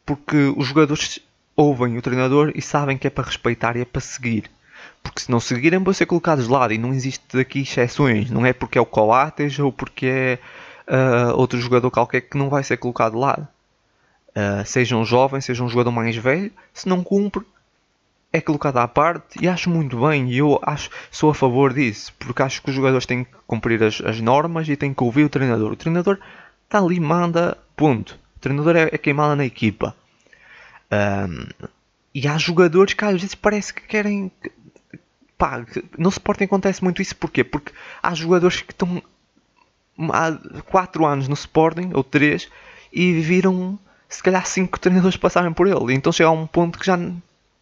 [0.06, 1.20] porque os jogadores
[1.56, 4.50] ouvem o treinador e sabem que é para respeitar e é para seguir.
[5.02, 8.30] Porque se não seguirem vão ser colocados de lado e não existe aqui exceções.
[8.30, 10.40] Não é porque é o Coates ou porque é
[10.88, 13.48] uh, outro jogador qualquer que não vai ser colocado de lado.
[14.30, 17.44] Uh, seja um jovem, seja um jogador mais velho, se não cumpre,
[18.32, 22.14] é colocado à parte e acho muito bem e eu acho, sou a favor disso,
[22.20, 25.24] porque acho que os jogadores têm que cumprir as, as normas e têm que ouvir
[25.24, 25.72] o treinador.
[25.72, 26.20] O treinador
[26.66, 28.20] está ali, manda, ponto.
[28.38, 29.96] O treinador é, é quem manda na equipa.
[30.92, 31.48] Um,
[32.14, 34.32] e há jogadores que às vezes parece que querem.
[35.40, 35.66] Pá,
[35.98, 37.46] no Sporting acontece muito isso porquê?
[37.46, 37.72] Porque
[38.04, 39.02] há jogadores que estão
[40.12, 42.50] há 4 anos no Sporting, ou 3,
[42.92, 45.94] e viram se calhar 5 treinadores passarem por ele.
[45.94, 47.00] Então chega a um ponto que já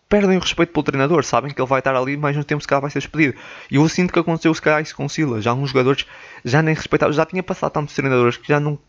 [0.09, 2.67] perdem o respeito pelo treinador, sabem que ele vai estar ali mais um tempo se
[2.67, 3.37] calhar vai ser despedido.
[3.69, 5.43] E eu sinto que aconteceu se calhar isso com o Silas.
[5.43, 6.07] Já alguns jogadores
[6.43, 8.79] já nem respeitavam, já tinha passado tantos treinadores que já não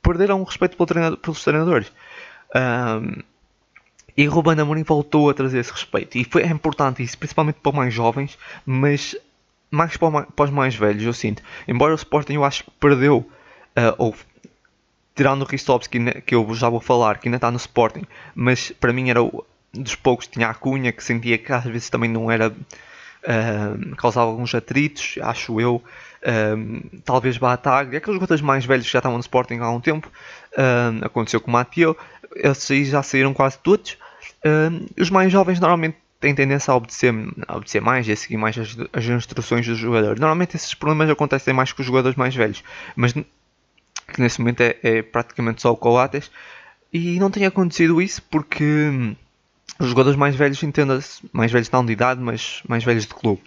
[0.00, 1.92] perderam o respeito pelo treinador, pelos treinadores.
[2.56, 3.22] Um,
[4.18, 6.18] e Ruben Amorim voltou a trazer esse respeito.
[6.18, 9.16] E foi, é importante isso, principalmente para os mais jovens, mas
[9.70, 11.40] mais para, os mais velhos, eu sinto.
[11.68, 14.16] Embora o Sporting eu acho que perdeu, uh, ou
[15.14, 18.02] tirando o Ristovski, que eu já vou falar, que ainda está no Sporting,
[18.34, 21.88] mas para mim era o, dos poucos tinha a Cunha, que sentia que às vezes
[21.88, 22.48] também não era.
[22.50, 25.76] Uh, causava alguns atritos, acho eu.
[25.76, 30.10] Uh, talvez Batag, aqueles jogadores mais velhos que já estavam no Sporting há um tempo.
[30.54, 31.96] Uh, aconteceu com o Mateo,
[32.34, 33.96] esses aí já saíram quase todos.
[34.98, 37.14] Os mais jovens normalmente tem tendência a obedecer,
[37.46, 40.18] a obedecer mais e a seguir mais as, as instruções do jogador.
[40.18, 42.62] Normalmente esses problemas acontecem mais com os jogadores mais velhos,
[42.96, 46.30] mas que nesse momento é, é praticamente só o Coates.
[46.92, 49.14] E não tem acontecido isso porque hum,
[49.78, 53.42] os jogadores mais velhos, entenda-se, mais velhos não de idade, mas mais velhos de clube.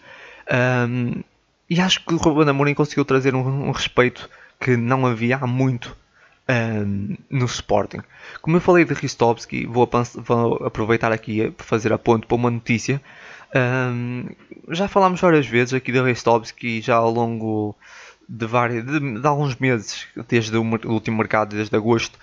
[0.89, 1.23] Um,
[1.69, 5.47] e acho que o Ruben Amorim conseguiu trazer um, um respeito que não havia há
[5.47, 5.95] muito
[6.51, 8.01] um, no Sporting.
[8.41, 12.51] Como eu falei de Ristovski, vou, vou, aproveitar aqui para fazer a ponto para uma
[12.51, 13.01] notícia.
[13.55, 14.25] Um,
[14.69, 17.75] já falámos várias vezes aqui de Ristovski, já ao longo
[18.27, 22.17] de, vários, de, de alguns meses, desde o, o, último mercado, desde agosto,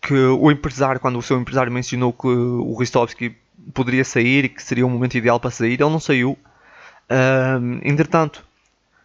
[0.00, 3.36] que o empresário, quando o seu empresário mencionou que o Ristovski
[3.74, 5.74] poderia sair e que seria o momento ideal para sair.
[5.74, 6.32] Ele não saiu.
[7.10, 8.44] Uh, entretanto,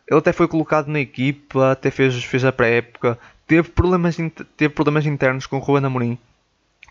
[0.09, 4.17] ele até foi colocado na equipa, até fez, fez a pré-época, teve problemas,
[4.55, 6.17] teve problemas internos com o Ruben Amorim.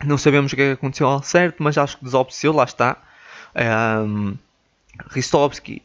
[0.04, 2.96] Não sabemos o que, é aconteceu ao certo, mas acho que desobedeceu, lá está.
[3.54, 4.36] Um,
[5.10, 5.82] Ristovski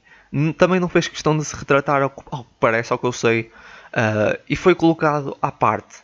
[0.57, 2.23] também não fez questão de se retratar ao, que
[2.59, 3.51] parece, ao que eu sei,
[3.93, 5.99] uh, e foi colocado à parte.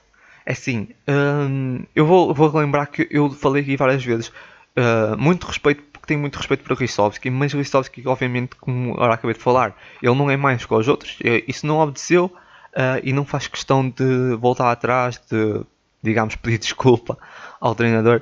[0.46, 5.46] É assim, um, eu vou, vou lembrar que eu falei aqui várias vezes, uh, muito
[5.48, 9.76] respeito, porque tenho muito respeito para Ristovski, mas Ristovski, obviamente, como agora acabei de falar,
[10.02, 12.34] ele não é mais que os outros, isso não obedeceu
[12.78, 15.62] uh, e não faz questão de voltar atrás, de,
[16.02, 17.18] digamos, pedir desculpa
[17.60, 18.22] ao treinador,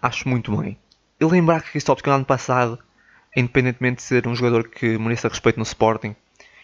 [0.00, 0.76] acho muito bem.
[1.20, 2.78] E lembrar que o Ristovski no ano passado
[3.36, 6.14] independentemente de ser um jogador que mereça respeito no Sporting,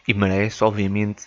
[0.07, 1.25] e merece, obviamente,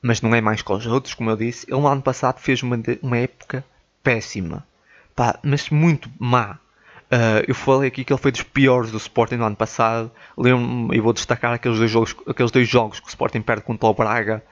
[0.00, 2.62] mas não é mais que os outros, como eu disse, ele no ano passado fez
[2.62, 3.64] uma, uma época
[4.02, 4.66] péssima,
[5.14, 6.58] Pá, mas muito má.
[7.12, 10.10] Uh, eu falei aqui que ele foi dos piores do Sporting no ano passado.
[10.34, 13.86] Lembro-me e vou destacar aqueles dois jogos, aqueles dois jogos que o Sporting perde contra
[13.86, 14.42] o Braga.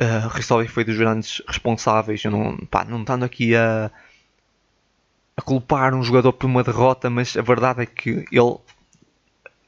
[0.00, 2.24] Uh, foi dos grandes responsáveis.
[2.24, 3.90] Eu não, pá, não estando aqui a,
[5.36, 8.56] a culpar um jogador por uma derrota, mas a verdade é que ele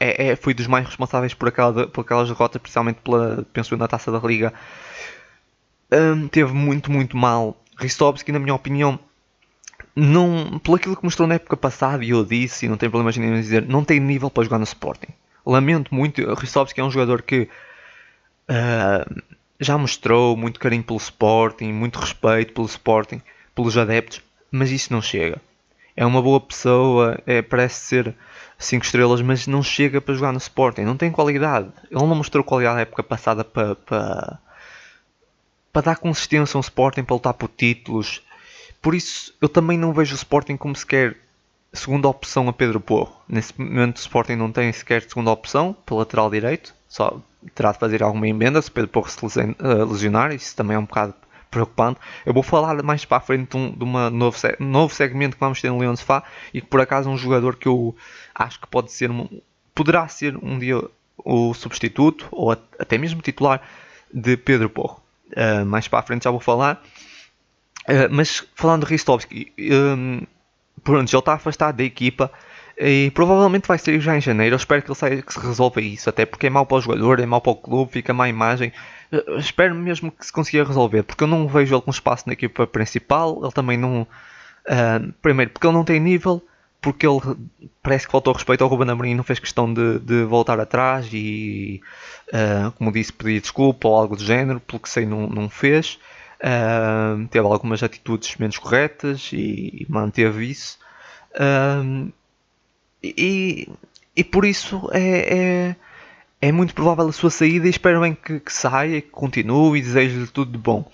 [0.00, 3.86] é, é, foi dos mais responsáveis por, aquela, por aquelas derrotas, principalmente pela, penso na
[3.86, 4.54] taça da Liga.
[5.92, 7.62] Um, teve muito, muito mal.
[7.76, 8.98] Ristovski, na minha opinião,
[10.00, 13.10] não, pelo aquilo que mostrou na época passada, e eu disse, e não tem problema
[13.10, 15.08] em dizer, não tem nível para jogar no Sporting.
[15.44, 17.48] Lamento muito, Ristovski é um jogador que
[18.48, 19.22] uh,
[19.58, 23.20] já mostrou muito carinho pelo Sporting, muito respeito pelo Sporting,
[23.54, 25.40] pelos adeptos, mas isso não chega.
[25.94, 28.14] É uma boa pessoa, é, parece ser
[28.58, 31.68] 5 estrelas, mas não chega para jogar no Sporting, não tem qualidade.
[31.90, 34.38] Ele não mostrou qualidade na época passada para, para,
[35.70, 38.22] para dar consistência a um Sporting, para lutar por títulos.
[38.80, 41.16] Por isso, eu também não vejo o Sporting como sequer
[41.72, 43.14] segunda opção a Pedro Porro.
[43.28, 47.20] Nesse momento, o Sporting não tem sequer segunda opção para lateral direito, só
[47.54, 50.84] terá de fazer alguma emenda se Pedro Porro se eh, lesionar, isso também é um
[50.84, 51.14] bocado
[51.50, 52.00] preocupante.
[52.24, 55.40] Eu vou falar mais para a frente de um de uma novo, novo segmento que
[55.40, 56.22] vamos ter no Leão de Fá
[56.54, 57.94] e que por acaso é um jogador que eu
[58.34, 59.10] acho que pode ser
[59.74, 60.80] poderá ser um dia
[61.18, 63.62] o substituto ou até mesmo titular
[64.12, 65.02] de Pedro Porro.
[65.32, 66.82] Uh, mais para a frente já vou falar.
[67.88, 70.22] Uh, mas falando de Ristovski, um,
[70.82, 72.30] pronto, ele está afastado da equipa
[72.78, 74.54] e provavelmente vai sair já em janeiro.
[74.54, 76.80] Eu espero que ele saia, que se resolva isso, até porque é mau para o
[76.80, 78.72] jogador, é mau para o clube, fica má imagem.
[79.12, 82.32] Uh, espero mesmo que se consiga resolver, porque eu não vejo ele com espaço na
[82.32, 83.40] equipa principal.
[83.42, 84.06] Ele também não.
[85.22, 86.42] primeiro, porque ele não tem nível
[86.80, 87.20] porque ele
[87.82, 91.08] parece que faltou respeito ao Ruben Amorim e não fez questão de, de voltar atrás
[91.12, 91.80] e,
[92.28, 95.98] uh, como disse, pedir desculpa ou algo do género, pelo que sei não, não fez.
[96.40, 100.78] Uh, teve algumas atitudes menos corretas e, manteve isso.
[101.34, 102.10] Uh,
[103.02, 103.68] e,
[104.16, 105.36] e por isso é,
[106.40, 109.78] é, é, muito provável a sua saída e espero bem que, que saia, que continue
[109.78, 110.90] e desejo-lhe tudo de bom.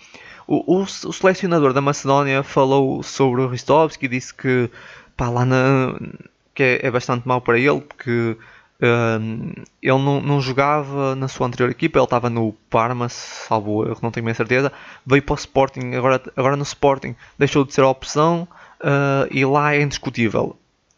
[0.48, 4.70] O, o, o, selecionador da Macedónia falou sobre o Ristovski e disse que
[5.16, 5.98] pá, lá na,
[6.54, 8.36] que é, é bastante mau para ele porque
[8.80, 13.98] uh, ele não, não jogava na sua anterior equipa, ele estava no Parma, salvo erro,
[14.02, 14.72] não tenho bem certeza,
[15.04, 18.48] veio para o Sporting, agora, agora no Sporting deixou de ser a opção
[18.80, 20.56] uh, e lá é indiscutível.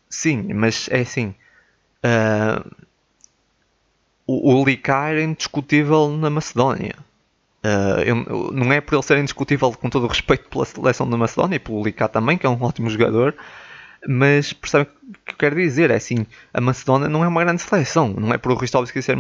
[0.09, 1.35] Sim, mas é assim.
[2.05, 2.71] Uh,
[4.27, 6.95] o, o Licar é indiscutível na Macedónia.
[7.65, 11.17] Uh, eu, não é por ele ser indiscutível com todo o respeito pela seleção da
[11.17, 13.35] Macedónia e pelo Licar também, que é um ótimo jogador,
[14.07, 15.91] mas percebe o que eu quero dizer?
[15.91, 19.17] É assim, a Macedónia não é uma grande seleção, não é por o Ristovski ser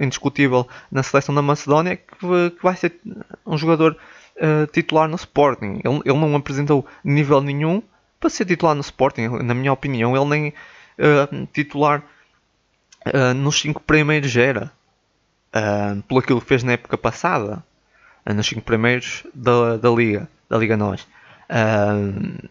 [0.00, 2.16] indiscutível na seleção da Macedónia que,
[2.62, 2.98] vai ser
[3.46, 3.96] um jogador
[4.36, 5.80] uh, titular no Sporting.
[5.84, 7.82] Ele, ele, não apresentou nível nenhum
[8.18, 12.02] para ser titular no Sporting, na minha opinião, ele nem uh, titular
[13.06, 14.72] uh, nos 5 primeiros era.
[15.54, 17.62] Uh, pelo aquilo que fez na época passada,
[18.24, 21.06] nos 5 primeiros da, da Liga, da Liga Nós.
[21.50, 22.48] Uh,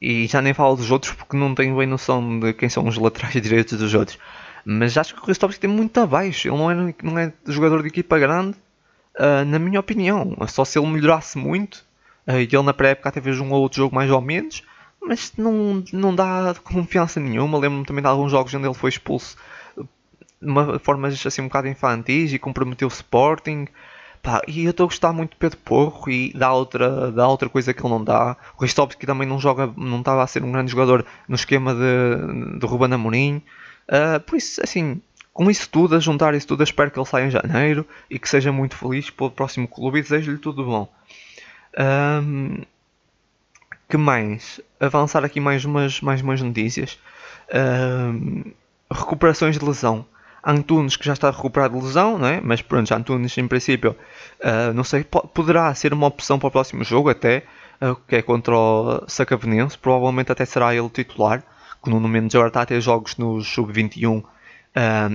[0.00, 2.96] e já nem falo dos outros porque não tenho bem noção de quem são os
[2.96, 4.18] laterais direitos dos outros.
[4.64, 6.48] Mas acho que o Ristovski tem muito abaixo.
[6.48, 8.56] Ele não é, não é jogador de equipa grande,
[9.18, 10.36] uh, na minha opinião.
[10.46, 11.86] Só se ele melhorasse muito.
[12.26, 14.62] Uh, e ele na pré-época até fez um ou outro jogo mais ou menos.
[15.00, 17.58] Mas não, não dá confiança nenhuma.
[17.58, 19.36] Lembro-me também de alguns jogos onde ele foi expulso
[20.40, 23.66] de uma formas assim um bocado infantis e comprometeu o Sporting.
[24.28, 27.48] Pá, e eu estou a gostar muito de Pedro Porro e dá outra, dá outra
[27.48, 28.36] coisa que ele não dá.
[28.58, 32.58] O Ristovski também não joga, não estava a ser um grande jogador no esquema de,
[32.58, 33.40] de Ruben Amorim.
[33.88, 35.00] Uh, por isso, assim,
[35.32, 38.28] com isso tudo, a juntar isso tudo, espero que ele saia em janeiro e que
[38.28, 40.92] seja muito feliz pelo próximo clube e desejo-lhe tudo bom.
[42.22, 42.60] Um,
[43.88, 44.60] que mais?
[44.78, 46.98] Avançar aqui mais umas, mais umas notícias.
[47.48, 48.52] Uh,
[48.92, 50.04] recuperações de lesão.
[50.44, 52.40] Antunes que já está recuperado de lesão, não é?
[52.40, 53.96] mas pronto, Antunes em princípio,
[54.40, 57.44] uh, não sei, poderá ser uma opção para o próximo jogo até,
[57.82, 61.42] uh, que é contra o Sacavenense, provavelmente até será ele titular,
[61.82, 64.24] que no momento agora está a ter jogos no Sub-21 um,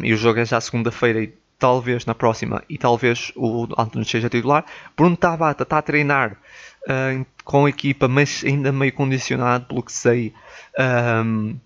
[0.03, 4.29] e o jogo é já segunda-feira e talvez na próxima e talvez o Antunes seja
[4.29, 4.65] titular.
[4.97, 9.91] Bruno Tabata está a treinar uh, com a equipa, mas ainda meio condicionado pelo que
[9.91, 10.33] sei.
[10.77, 11.57] Um,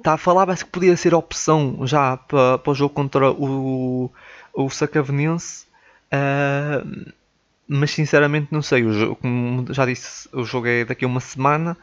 [0.00, 4.10] está a falar, que podia ser opção já para, o jogo contra o,
[4.52, 5.66] o Sacavenense.
[6.12, 7.12] Uh,
[7.68, 8.84] mas sinceramente não sei.
[8.84, 11.76] O jogo, como já disse, o jogo é daqui a uma semana.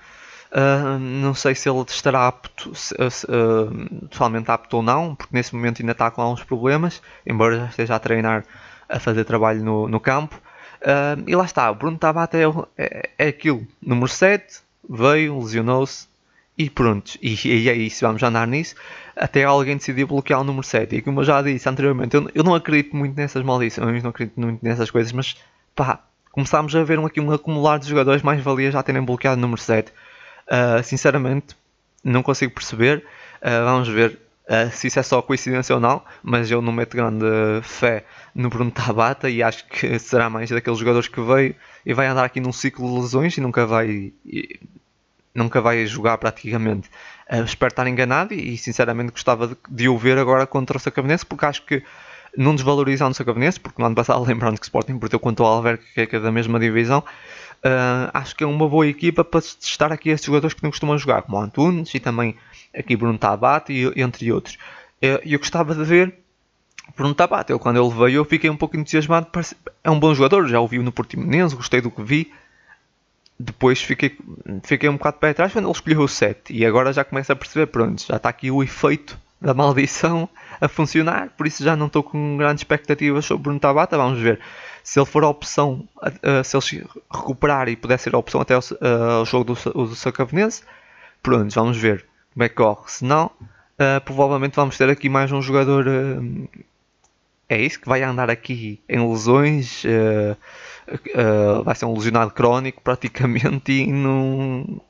[0.52, 5.82] Uh, não sei se ele estará apto, uh, totalmente apto ou não, porque nesse momento
[5.82, 8.46] ainda está com alguns problemas, embora já esteja a treinar
[8.90, 10.40] a fazer trabalho no, no campo.
[10.82, 12.44] Uh, e lá está, o Bruno Tabata é,
[12.78, 16.08] é, é aquilo, número 7, veio, lesionou-se,
[16.58, 18.74] e pronto, e, e é isso, vamos andar nisso,
[19.16, 20.96] até alguém decidir bloquear o número 7.
[20.96, 24.40] E como eu já disse anteriormente, eu, eu não acredito muito nessas maldições, não acredito
[24.40, 25.38] muito nessas coisas, mas
[25.76, 29.42] pá, começámos a ver aqui um acumular de jogadores mais valia já terem bloqueado o
[29.42, 29.90] número 7.
[29.90, 29.94] Uh,
[30.80, 31.56] ah, sinceramente,
[32.04, 33.06] não consigo perceber.
[33.40, 36.98] Uh, vamos ver uh, se isso é só coincidência ou não, mas eu não meto
[36.98, 37.26] grande
[37.62, 42.08] fé no Bruno Tabata e acho que será mais daqueles jogadores que veio e vai
[42.08, 44.12] andar aqui num ciclo de lesões e nunca vai
[45.38, 46.90] nunca vai jogar praticamente.
[47.30, 50.80] Uh, espero estar enganado e, e sinceramente gostava de, de, o ver agora contra o
[50.80, 51.84] Sacavenense porque acho que
[52.36, 55.48] não desvalorizando o Sacavenense, porque no ano passado lembrando que o Sporting perdeu contra o
[55.48, 59.92] Alverca que é da mesma divisão, uh, acho que é uma boa equipa para testar
[59.92, 62.36] aqui estes jogadores que não costumam jogar, como o Antunes e também
[62.76, 64.56] aqui Bruno Tabate e, entre outros.
[65.04, 66.16] Uh, eu gostava de ver
[66.96, 69.28] Bruno Tabate, eu, quando ele veio eu fiquei um pouco entusiasmado,
[69.84, 72.32] é um bom jogador, já o vi no Portimonense, gostei do que vi,
[73.40, 74.18] depois fiquei,
[74.64, 77.32] fiquei um bocado de pé atrás quando ele escolheu o 7 e agora já começo
[77.32, 80.28] a perceber, pronto, já está aqui o efeito da maldição
[80.60, 84.40] a funcionar, por isso já não estou com grandes expectativas sobre Bruno Tabata, vamos ver
[84.84, 85.88] se ele for a opção,
[86.44, 90.64] se ele recuperar e puder ser a opção até o jogo do, do Sacavenense,
[91.22, 95.32] pronto, vamos ver como é que corre, se não, uh, provavelmente vamos ter aqui mais
[95.32, 96.50] um jogador, uh,
[97.50, 99.84] é isso, que vai andar aqui em lesões,
[100.88, 104.82] uh, vai ser um lesionado crónico praticamente e não,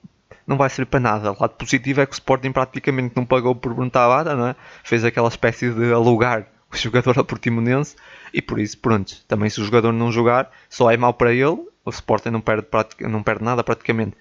[0.46, 1.32] não vai servir para nada.
[1.32, 4.56] O lado positivo é que o Sporting praticamente não pagou por Bruno Tabata, não é?
[4.84, 7.96] fez aquela espécie de alugar o jogador a Portimonense
[8.34, 11.66] e por isso, pronto, também se o jogador não jogar, só é mau para ele,
[11.84, 12.68] o Sporting não perde,
[13.02, 14.16] não perde nada praticamente.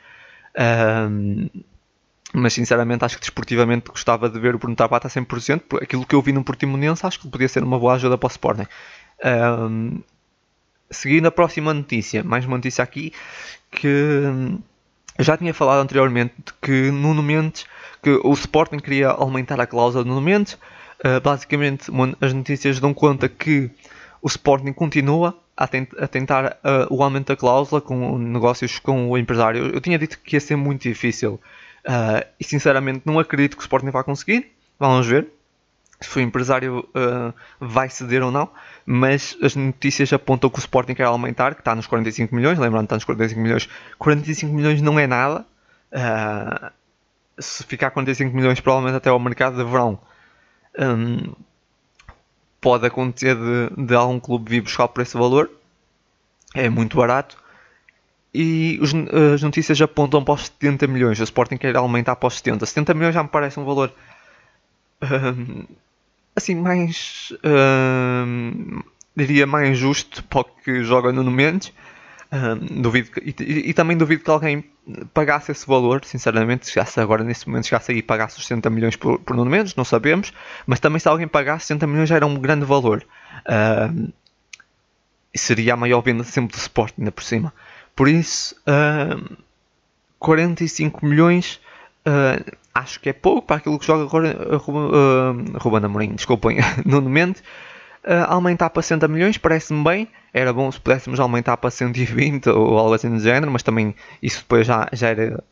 [0.59, 1.49] Um,
[2.33, 6.15] mas sinceramente acho que desportivamente gostava de ver o Bruno Tabata a 100%, aquilo que
[6.15, 8.67] eu vi no Portimonense acho que podia ser uma boa ajuda para o Sporting.
[9.25, 10.03] Um,
[10.91, 13.13] seguindo a próxima notícia, mais uma notícia aqui
[13.71, 13.87] que
[15.19, 17.67] eu já tinha falado anteriormente que no Mendes,
[18.03, 20.55] que o Sporting queria aumentar a cláusula do Nuno Mendes.
[21.05, 23.71] Uh, basicamente, as notícias dão conta que
[24.23, 29.11] o Sporting continua a, tent a tentar uh, o aumento da cláusula com negócios com
[29.11, 29.75] o empresário.
[29.75, 31.41] Eu tinha dito que ia ser muito difícil
[31.87, 34.53] uh, e sinceramente não acredito que o Sporting vá conseguir.
[34.79, 35.29] Vamos ver
[36.01, 38.51] se o empresário uh, vai ceder ou não,
[38.85, 42.83] mas as notícias apontam que o Sporting quer aumentar, que está nos 45 milhões, lembrando
[42.83, 45.47] que está nos 45 milhões, 45 milhões não é nada,
[45.93, 46.71] uh,
[47.39, 49.99] se ficar 45 milhões provavelmente até ao mercado de verão,
[50.79, 51.35] um,
[52.61, 55.51] pode acontecer de, de, algum clube vir buscar por esse valor,
[56.55, 57.39] é muito barato,
[58.35, 58.93] e os,
[59.35, 62.93] as notícias apontam para os 70 milhões, o Sporting quer aumentar para os 70, 70
[62.93, 63.91] milhões já me parece um valor...
[65.03, 65.65] Um,
[66.37, 68.85] assim mais uh,
[69.17, 71.73] diria mais justo para o que joga no Mendes.
[72.27, 74.65] Uh, duvido que, e, e, também duvido que alguém
[75.15, 78.97] pagasse esse valor, sinceramente, chegasse agora nesse momento, chegasse aí e pagasse os 60 milhões
[78.97, 80.33] por, por Nuno Mendes, não sabemos,
[80.67, 83.07] mas também se alguém pagasse 60 milhões já era um grande valor.
[83.49, 84.13] Uh,
[85.35, 87.55] seria a maior venda sempre do Sport, ainda por cima.
[87.95, 89.37] Por isso, uh,
[90.19, 91.61] 45 milhões
[92.87, 97.43] acho que é pouco para aquilo que joga agora uh, Ruben Amorim, desculpem, no momento.
[98.05, 100.09] Uh, aumentar para 60 milhões parece-me bem.
[100.33, 104.39] Era bom se pudéssemos aumentar para 120 ou algo assim do género, mas também isso
[104.39, 105.43] depois já, já, era,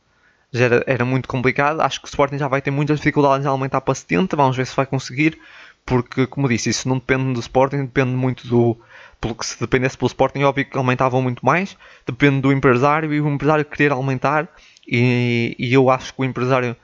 [0.53, 1.81] já era, era muito complicado.
[1.81, 4.37] Acho que o Sporting já vai ter muitas dificuldades em aumentar para 70.
[4.37, 5.37] Vamos ver se vai conseguir,
[5.85, 8.79] porque, como disse, isso não depende do Sporting, depende muito do.
[9.21, 11.77] Porque se dependesse pelo Sporting, óbvio que aumentavam muito mais.
[12.07, 14.49] Depende do empresário e o empresário querer aumentar.
[14.87, 16.77] E, e eu acho que o empresário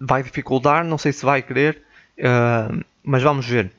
[0.00, 1.82] vai dificultar, não sei se vai querer,
[2.18, 3.70] uh, mas vamos ver.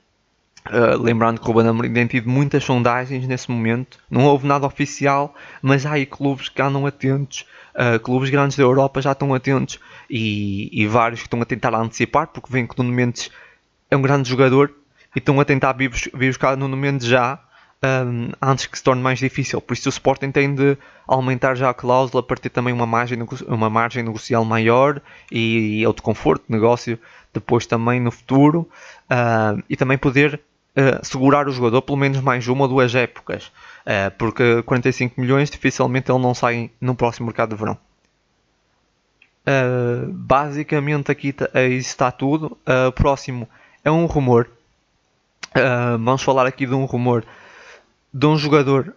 [0.68, 4.68] Uh, lembrando que o Ruben Amorim tem tido muitas sondagens nesse momento, não houve nada
[4.68, 9.34] oficial, mas há aí clubes que andam atentos, uh, clubes grandes da Europa já estão
[9.34, 13.32] atentos e, e, vários que estão a tentar antecipar, porque veem que Nuno Mendes
[13.90, 14.72] é um grande jogador
[15.16, 17.40] e estão a tentar vir buscar Nuno Mendes já
[17.84, 19.60] um, antes que se torne mais difícil.
[19.60, 20.78] Por isso o Sporting tem de
[21.08, 23.18] aumentar já a cláusula para ter também uma margem,
[23.48, 25.02] uma margem negocial maior
[25.32, 27.00] e, e outro conforto de negócio
[27.34, 28.70] depois também no futuro
[29.10, 30.36] uh, e também poder
[30.76, 33.52] uh, segurar o jogador pelo menos mais uma ou duas épocas,
[33.86, 37.78] uh, porque 45 milhões dificilmente ele não sai no próximo mercado de verão.
[39.42, 41.34] Uh, basicamente aqui
[41.80, 42.58] está tudo.
[42.88, 43.50] O próximo
[43.84, 44.48] é um rumor.
[46.00, 47.26] vamos falar aqui de um rumor
[48.14, 48.94] de um jogador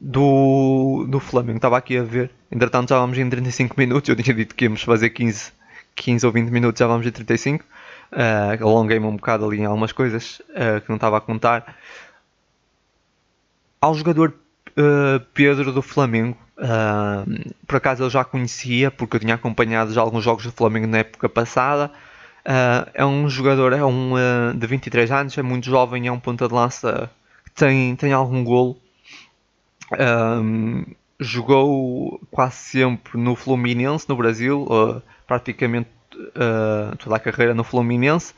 [0.00, 1.58] do, do Flamengo.
[1.58, 2.30] Estava aqui a ver.
[2.50, 4.08] Entretanto, já vamos em 35 minutos.
[4.08, 5.52] Eu tinha dito que íamos fazer 15,
[5.94, 7.64] 15 ou 20 minutos, já vamos em 35.
[8.12, 11.76] Uh, Alonguei-me um bocado ali em algumas coisas uh, que não estava a contar.
[13.80, 14.34] Ao jogador
[14.70, 16.36] uh, Pedro do Flamengo,
[17.66, 20.98] por acaso eu já conhecia, porque eu tinha acompanhado já alguns jogos do Flamengo na
[20.98, 21.90] época passada.
[22.92, 24.12] é um jogador é um,
[24.54, 27.10] de 23 anos, é muito jovem, é um ponta de lança
[27.60, 28.76] tem, tem algum golo.
[31.18, 34.66] jogou quase sempre no Fluminense, no Brasil,
[35.26, 38.34] praticamente uh, toda a carreira no Fluminense.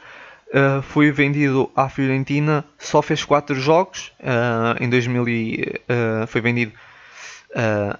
[0.48, 4.12] Uh, foi vendido à Fiorentina, só fez 4 jogos.
[4.20, 6.72] Uh, em 2000 uh, foi vendido.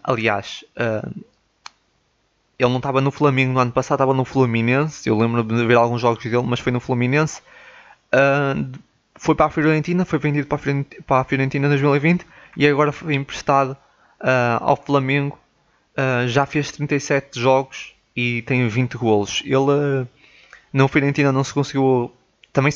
[0.03, 0.65] aliás,
[2.59, 5.09] ele não estava no Flamengo no ano passado, estava no Fluminense.
[5.09, 7.41] Eu lembro de ver alguns jogos dele, mas foi no Fluminense.
[9.23, 13.77] Foi para a Fiorentina, foi vendido para a Fiorentina, em 2020 e agora foi emprestado
[14.61, 15.39] ao Flamengo.
[16.27, 19.41] já fez 37 jogos e tem 20 golos.
[19.45, 20.07] Ele
[20.73, 22.13] na Fiorentina não se conseguiu.
[22.53, 22.73] Também,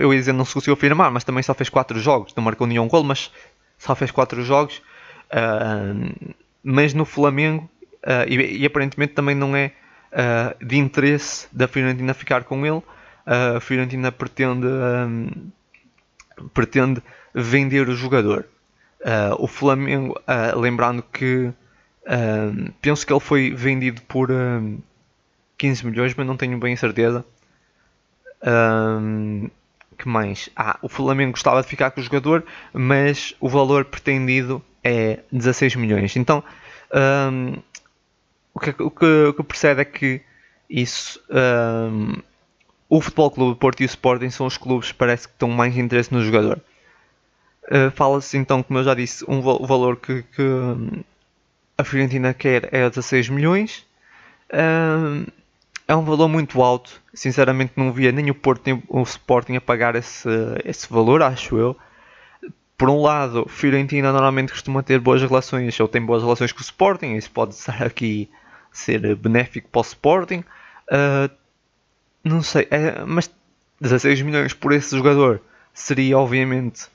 [0.00, 2.34] eu ia dizer não se conseguiu afirmar, mas também só fez 4 jogos.
[2.34, 3.30] Não marcou nenhum gol, mas
[3.78, 4.82] só fez 4 jogos.
[5.30, 7.68] Uh, mas no Flamengo,
[8.02, 9.72] uh, e, e, aparentemente também não é
[10.12, 12.82] uh, de interesse da Fiorentina ficar com ele.
[13.26, 14.66] a Fiorentina pretende,
[16.52, 17.02] pretende
[17.34, 18.46] vender o jogador.
[19.38, 20.18] o Flamengo,
[20.56, 21.52] lembrando que
[22.80, 24.30] penso que ele foi vendido por
[25.58, 27.24] 15 milhões, mas não tenho bem certeza.
[29.98, 30.48] que mais?
[30.56, 35.76] Ah, o Flamengo gostava de ficar com o jogador, mas o valor pretendido é 16
[35.76, 36.16] milhões.
[36.16, 36.42] Então,
[38.52, 40.20] o, que, o, que, o que percebe é que
[40.68, 41.20] isso.
[42.96, 45.76] O Futebol Clube Porto e o Sporting são os clubes que parece que estão mais
[45.76, 46.60] interesse no jogador.
[47.64, 50.42] Uh, Fala-se então, como eu já disse, um, valor que, que,
[51.76, 53.84] a Fiorentina quer é 16 milhões.
[55.88, 57.02] é um valor muito alto.
[57.12, 60.28] Sinceramente, não via nem o Porto nem o Sporting a pagar esse,
[60.64, 61.76] esse valor, acho eu.
[62.78, 66.62] Por um lado, Fiorentina normalmente costuma ter boas relações, ou tem boas relações com o
[66.62, 68.30] Sporting, isso pode estar aqui
[68.70, 70.44] ser benéfico para o Sporting.
[70.88, 71.43] Uh,
[72.24, 73.30] não sei, é, mas
[73.80, 75.40] 16 milhões por esse jogador
[75.72, 76.86] seria obviamente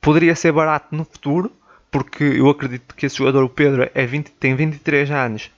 [0.00, 1.50] poderia ser barato no futuro
[1.90, 5.50] porque eu acredito que esse jogador, o Pedro, é 20, tem 23 anos,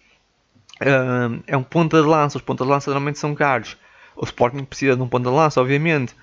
[1.46, 3.76] é um ponta de lança, os pontas de lança normalmente são caros.
[4.14, 6.14] O Sporting precisa de um ponta de lança, obviamente.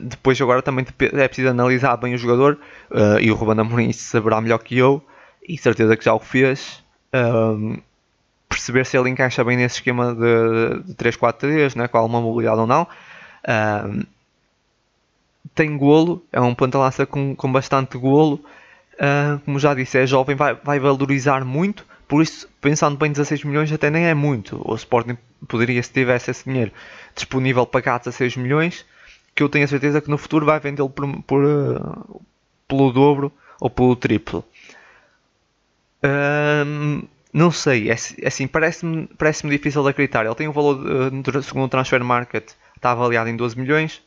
[0.00, 2.58] Depois agora também é preciso analisar bem o jogador
[2.90, 5.04] uh, e o Ruben Amorim saberá melhor que eu
[5.46, 6.82] e certeza que já o fez
[8.52, 12.66] perceber se ele encaixa bem nesse esquema de, de 3-4-3 né, com alguma mobilidade ou
[12.66, 12.86] não
[15.54, 18.42] tem golo, é um ponta-lança com, com bastante golo.
[18.94, 21.84] Uh, como já disse, é jovem, vai, vai valorizar muito.
[22.06, 24.60] Por isso, pensando bem, 16 milhões até nem é muito.
[24.64, 25.16] O Sporting
[25.48, 26.72] poderia, se tivesse esse dinheiro
[27.14, 28.84] disponível, pagar 16 milhões.
[29.34, 32.20] Que eu tenho a certeza que no futuro vai vendê-lo por, por uh,
[32.68, 34.44] pelo dobro ou pelo triplo.
[36.04, 40.26] Uh, não sei, é, é assim, parece-me parece difícil de acreditar.
[40.26, 44.02] Ele tem um valor, uh, segundo o Transfer Market, está avaliado em 12 milhões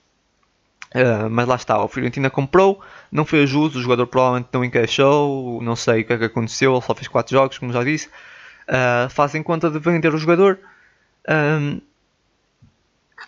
[0.96, 5.62] Uh, mas lá está, o Fiorentina comprou, não fez uso, o jogador provavelmente não encaixou,
[5.62, 8.08] não sei o que é que aconteceu, ele só fez 4 jogos, como já disse.
[8.68, 10.58] Uh, fazem conta de vender o jogador
[11.28, 11.82] um,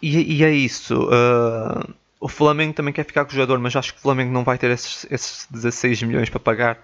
[0.02, 1.10] e, e, é isso.
[1.10, 4.46] Uh, o Flamengo também quer ficar com o jogador, mas acho que o Flamengo não
[4.46, 6.78] vai ter esses, esses 16 milhões para pagar.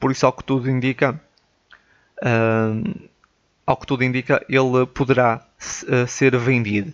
[0.00, 1.20] Por isso, ao que tudo indica,
[3.66, 5.44] ao que tudo indica, ele poderá
[6.06, 6.92] ser vendido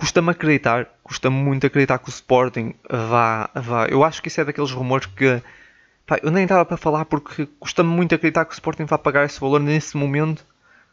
[0.00, 3.86] custa-me acreditar, custa-me muito acreditar que o Sporting vá, vá.
[3.86, 5.42] Eu acho que isso é daqueles rumores que
[6.06, 9.26] pá, eu nem estava para falar porque custa-me muito acreditar que o Sporting vá pagar
[9.26, 10.42] esse valor nesse momento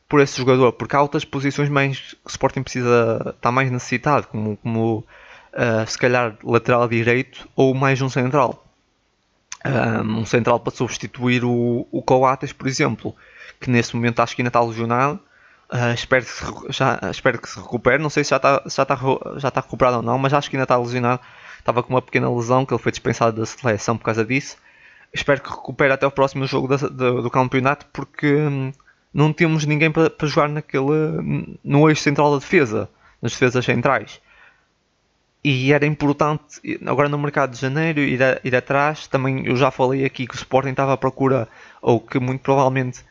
[0.10, 4.28] por esse jogador, porque há outras posições mais que o Sporting precisa, está mais necessitado,
[4.28, 5.06] como, como
[5.54, 8.67] uh, se calhar lateral direito ou mais um central.
[9.68, 13.16] Um, central para substituir o, o Coates, por exemplo,
[13.60, 15.20] que nesse momento acho que ainda está lesionado.
[15.72, 18.02] Uh, espero, que se, já, espero que se recupere.
[18.02, 18.96] Não sei se já está, já, está,
[19.38, 21.22] já está recuperado ou não, mas acho que ainda está lesionado.
[21.60, 24.58] Estava com uma pequena lesão que ele foi dispensado da seleção por causa disso.
[25.14, 28.72] Espero que recupere até o próximo jogo da, do, do, campeonato, porque hum,
[29.14, 32.90] não temos ninguém para, para jogar naquele, no eixo central da defesa,
[33.22, 34.22] nas defesas centrais.
[35.44, 39.08] E era importante, agora no mercado de janeiro, ir, a, ir atrás.
[39.08, 41.48] Também eu já falei aqui que o Sporting estava à procura,
[41.82, 43.06] ou que muito provavelmente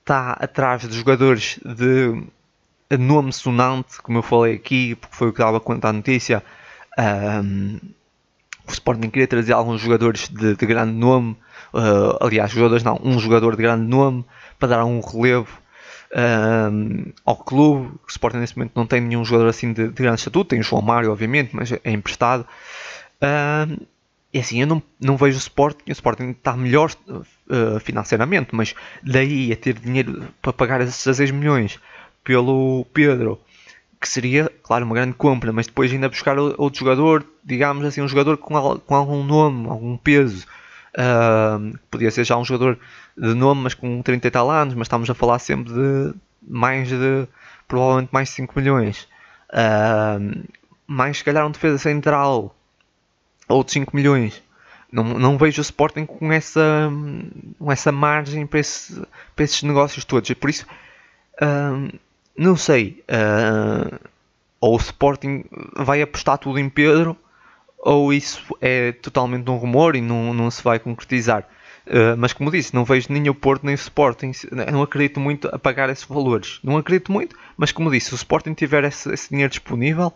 [0.00, 5.38] está atrás de jogadores de nome sonante, como eu falei aqui, porque foi o que
[5.38, 6.44] dava conta da notícia.
[6.98, 7.78] Um,
[8.66, 11.36] o Sporting queria trazer alguns jogadores de, de grande nome,
[11.72, 14.24] uh, aliás, jogadores não, um jogador de grande nome
[14.58, 15.63] para dar um relevo
[16.14, 17.88] um, ao clube.
[17.88, 20.62] O Sporting nesse momento não tem nenhum jogador assim de, de grande estatuto, tem o
[20.62, 22.46] João Mário, obviamente, mas é emprestado.
[23.22, 23.84] Um,
[24.32, 28.74] e assim, eu não, não vejo o Sporting, o Sporting está melhor uh, financeiramente, mas
[29.02, 31.78] daí a ter dinheiro para pagar esses 16 milhões
[32.24, 33.40] pelo Pedro,
[34.00, 38.08] que seria, claro, uma grande compra, mas depois ainda buscar outro jogador, digamos assim, um
[38.08, 40.46] jogador com, com algum nome, algum peso.
[41.90, 42.78] Podia ser já um jogador
[43.16, 46.14] de nome, mas com 30 e tal anos, mas estamos a falar sempre de
[46.46, 47.26] mais de,
[47.66, 49.08] provavelmente mais de 5 milhões.
[49.50, 50.44] Uh,
[50.86, 52.54] mais se calhar um defesa central,
[53.48, 54.42] ou de 5 milhões.
[54.92, 56.88] Não, não vejo o Sporting com essa,
[57.58, 59.02] com essa margem para, esse,
[59.34, 60.30] para esses negócios todos.
[60.30, 60.64] E por isso,
[61.42, 61.98] uh,
[62.36, 63.02] não sei.
[64.60, 65.44] Ou o Sporting
[65.76, 67.16] vai apostar tudo em Pedro,
[67.84, 71.46] ou isso é totalmente um rumor e não, não se vai concretizar.
[71.86, 74.32] Uh, mas como disse, não vejo nem o Porto nem o Sporting.
[74.72, 76.58] Não acredito muito a pagar esses valores.
[76.64, 80.10] Não acredito muito, mas como disse, se o Sporting tiver esse, esse dinheiro disponível,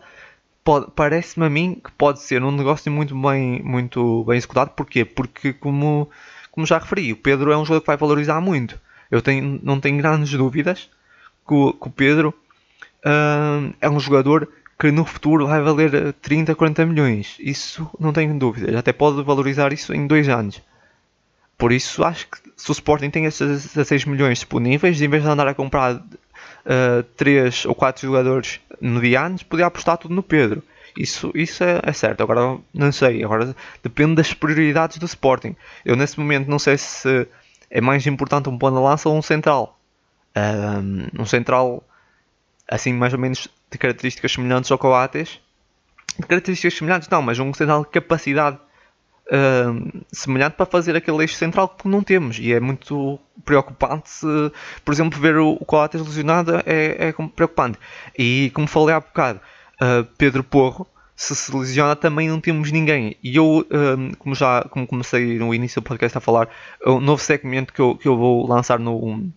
[0.95, 4.71] parece-me a mim que pode ser um negócio muito bem, muito bem executado.
[4.71, 5.05] Porquê?
[5.05, 6.09] Porque, como,
[6.51, 8.79] como já referi, o Pedro é um jogador que vai valorizar muito.
[9.11, 10.89] Eu tenho, não tenho grandes dúvidas
[11.47, 12.33] que o, que o Pedro
[13.05, 14.49] uh, é um jogador
[14.79, 17.35] que no futuro vai valer 30, 40 milhões.
[17.37, 18.73] Isso não tenho dúvidas.
[18.75, 20.61] Até pode valorizar isso em dois anos.
[21.57, 25.29] Por isso acho que se o Sporting tem esses 16 milhões disponíveis, em vez de
[25.29, 26.01] andar a comprar uh,
[26.65, 30.63] ah, 3 ou 4 jogadores medianos, podia apostar tudo no Pedro.
[30.97, 32.23] Isso, isso é, é, certo.
[32.23, 33.21] Agora não sei.
[33.21, 33.53] Agora
[33.83, 35.57] depende das prioridades do Sporting.
[35.83, 37.27] Eu nesse momento não sei se
[37.69, 39.77] é mais importante um ponto de lança ou um central.
[40.37, 41.83] Um, um central
[42.69, 45.39] assim mais ou menos de características semelhantes ao Coates.
[46.17, 48.57] De características semelhantes não, mas um central de capacidade
[49.27, 52.37] uh, semelhante para fazer aquele eixo central que não temos.
[52.39, 54.27] E é muito preocupante, se,
[54.85, 57.79] por exemplo, ver o, o Coates lesionado é, é preocupante.
[58.17, 59.39] E como falei há bocado,
[59.81, 63.17] uh, Pedro Porro, se se lesiona também não temos ninguém.
[63.21, 63.67] E eu,
[64.19, 66.47] como já como comecei no início do podcast a falar,
[66.85, 69.29] o novo segmento que eu, que eu vou lançar no,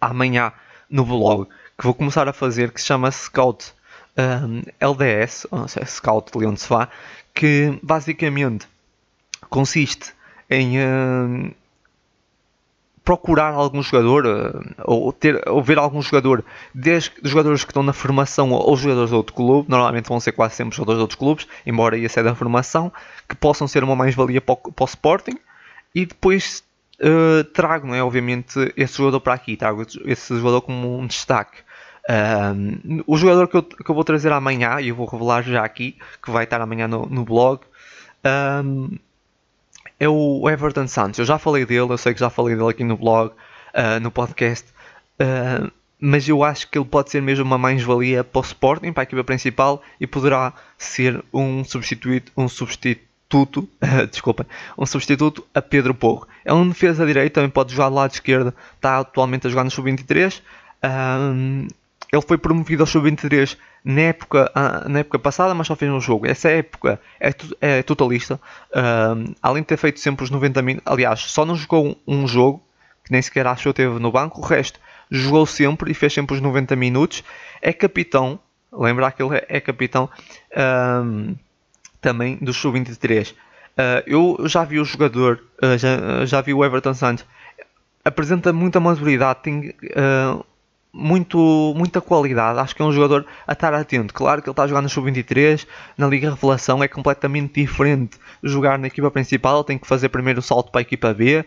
[0.00, 0.50] amanhã
[0.88, 1.46] no blog
[1.76, 3.72] que vou começar a fazer que se chama Scout
[4.16, 6.88] um, LDS, ou seja, Scout de onde se vá,
[7.32, 8.66] que basicamente
[9.50, 10.12] consiste
[10.48, 11.50] em um,
[13.04, 16.44] procurar algum jogador ou, ter, ou ver algum jogador,
[16.74, 20.54] desde jogadores que estão na formação ou jogadores de outro clube, normalmente vão ser quase
[20.54, 22.90] sempre jogadores de outros clubes, embora ia ser da formação,
[23.28, 25.38] que possam ser uma mais-valia para, para o Sporting
[25.94, 26.62] e depois
[27.00, 28.04] Uh, trago, não é?
[28.04, 31.58] Obviamente, esse jogador para aqui, trago esse jogador como um destaque.
[32.08, 35.64] Uh, o jogador que eu, que eu vou trazer amanhã, e eu vou revelar já
[35.64, 37.60] aqui, que vai estar amanhã no, no blog,
[38.24, 38.98] uh,
[39.98, 41.18] é o Everton Santos.
[41.18, 43.32] Eu já falei dele, eu sei que já falei dele aqui no blog,
[44.02, 44.72] no podcast,
[45.98, 49.04] mas eu acho que ele pode ser mesmo uma mais-valia para o Sporting, para a
[49.04, 53.68] equipa principal, e poderá ser um substituto, um substituto,
[54.10, 54.46] desculpa,
[54.76, 56.26] um substituto a Pedro Porro.
[56.44, 59.70] É um defesa direito, também pode jogar do lado esquerdo, está atualmente a jogar no
[59.70, 60.42] Sub-23.
[60.84, 61.68] Um,
[62.14, 66.00] ele foi promovido ao Sub-23 na época, uh, na época passada, mas só fez um
[66.00, 66.26] jogo.
[66.26, 68.40] Essa época é, é totalista.
[68.74, 72.62] Um, além de ter feito sempre os 90 minutos, aliás, só não jogou um jogo,
[73.04, 74.40] que nem sequer achou teve no banco.
[74.40, 77.24] O resto jogou sempre e fez sempre os 90 minutos.
[77.60, 78.38] É capitão,
[78.72, 80.08] lembrar que ele é capitão.
[80.56, 81.34] Um,
[82.04, 83.32] também do Sub-23.
[83.32, 83.34] Uh,
[83.78, 87.24] ah, eu já vi o jogador, uh, já, já vi o Everton Santos,
[88.04, 90.44] apresenta muita maturidade, tem uh,
[90.94, 92.60] muito, muita qualidade.
[92.60, 94.14] Acho que é um jogador a estar atento.
[94.14, 95.66] Claro que ele está a jogar no Sub-23,
[95.98, 99.56] na Liga Revelação é completamente diferente jogar na equipa principal.
[99.56, 101.44] Ele tem que fazer primeiro o salto para a equipa B,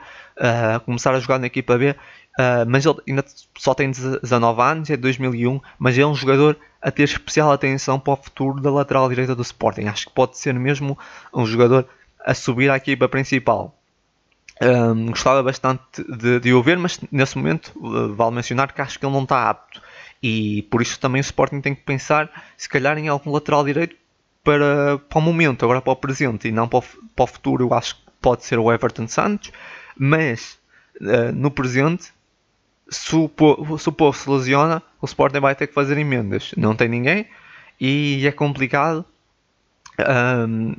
[0.85, 1.95] começar a jogar na equipa B.
[2.39, 3.25] Uh, mas ele ainda
[3.57, 7.99] só tem 19 anos, é de 2001, mas é um jogador a ter especial atenção
[7.99, 9.85] para o futuro da lateral direita do Sporting.
[9.87, 10.95] Acho que pode ser mesmo
[11.33, 11.87] um jogador
[12.23, 13.76] a subir à equipa principal.
[14.61, 19.05] Um, gostava bastante de, de ver, mas nesse momento uh, vale mencionar que acho que
[19.05, 19.81] ele não está apto.
[20.21, 23.95] E por isso também o Sporting tem que pensar, se calhar, em algum lateral direito
[24.43, 26.83] para, para o momento, agora para o presente e não para o,
[27.15, 27.65] para o futuro.
[27.65, 29.51] Eu acho que pode ser o Everton Santos,
[29.95, 30.57] mas
[31.01, 32.11] uh, no presente
[32.89, 33.29] se o,
[33.77, 36.53] se o povo se lesiona, o Sporting vai ter que fazer emendas.
[36.57, 37.27] Não tem ninguém
[37.79, 39.05] e é complicado
[39.99, 40.73] um,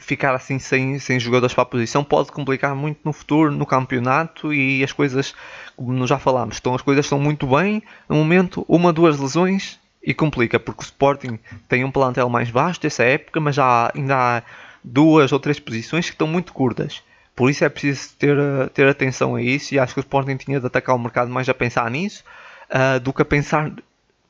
[0.00, 2.02] ficar assim sem, sem jogadores para a posição.
[2.02, 5.34] Pode complicar muito no futuro, no campeonato e as coisas,
[5.76, 7.82] como já falámos, estão, as coisas estão muito bem.
[8.08, 11.38] No momento, uma, duas lesões e complica, porque o Sporting
[11.68, 14.42] tem um plantel mais vasto dessa época, mas já ainda há
[14.82, 17.02] duas ou três posições que estão muito curtas.
[17.36, 18.36] Por isso é preciso ter,
[18.70, 21.48] ter atenção a isso e acho que o Sporting tinha de atacar o mercado mais
[21.48, 22.24] a pensar nisso
[22.70, 23.70] uh, do que a pensar,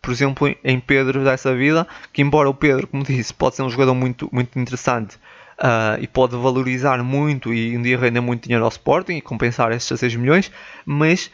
[0.02, 3.70] por exemplo, em Pedro dessa vida, que embora o Pedro, como disse, pode ser um
[3.70, 5.18] jogador muito, muito interessante
[5.60, 9.72] uh, e pode valorizar muito e um dia render muito dinheiro ao Sporting e compensar
[9.72, 10.50] esses 6 milhões,
[10.84, 11.30] mas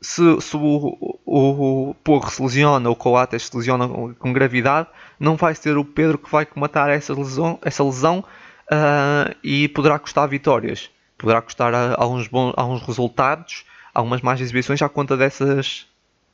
[0.00, 4.88] se, se o, o, o Porro se lesiona ou o Coates se lesiona com gravidade,
[5.18, 8.24] não vai ser o Pedro que vai comatar essa lesão, essa lesão
[8.70, 14.88] uh, e poderá custar vitórias, poderá custar alguns, bons, alguns resultados, algumas más exibições à
[14.88, 15.87] conta dessas,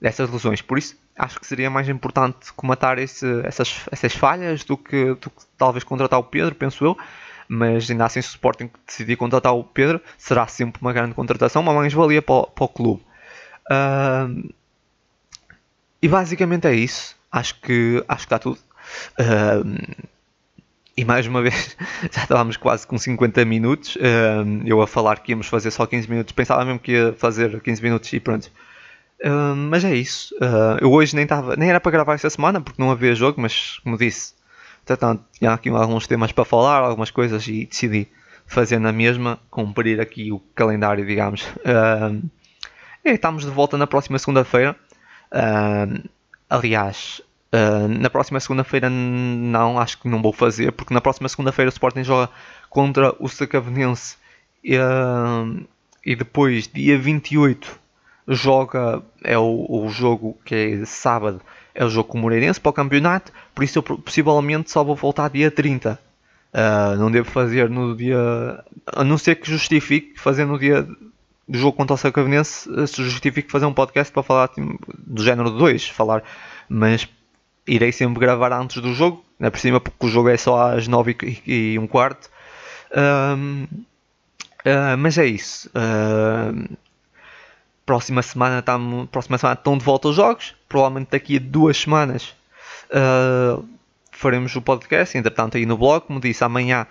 [0.04, 0.60] dessas lesões.
[0.60, 5.30] Por isso, acho que seria mais importante comatar esse, essas, essas falhas do que, do
[5.30, 6.98] que talvez contratar o Pedro, penso eu.
[7.48, 11.62] Mas ainda assim, se o Sporting decidir contratar o Pedro, será sempre uma grande contratação,
[11.62, 13.02] uma mais-valia para, para, o clube.
[13.70, 14.52] Uh,
[16.02, 17.16] e basicamente é isso.
[17.32, 18.58] Acho que, acho que está tudo.
[19.18, 20.04] Uh,
[20.94, 21.78] e mais uma vez,
[22.12, 23.96] já estávamos quase com 50 minutos.
[23.96, 26.32] Uh, eu a falar que íamos fazer só 15 minutos.
[26.34, 28.50] Pensava mesmo que ia fazer 15 minutos e pronto.
[29.70, 30.34] Mas é isso.
[30.36, 33.40] Uh, eu hoje nem, tava, nem era para gravar esta semana porque não havia jogo,
[33.40, 34.34] mas como disse,
[34.84, 38.08] portanto, tinha aqui alguns temas para falar, algumas coisas e decidi
[38.46, 41.42] fazer na mesma, cumprir aqui o calendário, digamos.
[41.42, 42.22] Uh,
[43.04, 44.76] e estamos de volta na próxima segunda-feira.
[46.48, 47.22] aliás,
[47.54, 51.72] Uh, na próxima segunda-feira não, acho que não vou fazer, porque na próxima segunda-feira o
[51.72, 52.28] Sporting joga
[52.68, 54.16] contra o Sacavenense
[54.60, 57.78] e depois, dia 28,
[58.26, 61.40] joga, é o, o, jogo que é sábado,
[61.74, 64.96] é o jogo com o Moreirense para o campeonato, por isso eu possivelmente só vou
[64.96, 65.92] voltar dia 30.
[65.92, 68.16] Uh, ah, não devo fazer no dia,
[68.86, 70.86] a não ser que justifique fazer no dia
[71.48, 75.50] do jogo contra o Sacavenense, se justifique fazer um podcast para falar tipo, do género
[75.50, 76.22] 2, falar,
[76.68, 77.08] mas
[77.66, 80.86] irei sempre gravar antes do jogo, né, por cima, porque o jogo é só às
[80.88, 82.30] 9 e, e um quarto.
[82.96, 83.66] Um,
[84.64, 85.68] uh, mas é isso.
[87.84, 90.54] Uh, próxima semana estamos próxima semana estão de volta os jogos.
[90.68, 92.34] Provavelmente daqui a duas semanas
[92.90, 93.64] uh,
[94.10, 95.16] faremos o podcast.
[95.16, 96.86] Entretanto, aí no blog, como disse, amanhã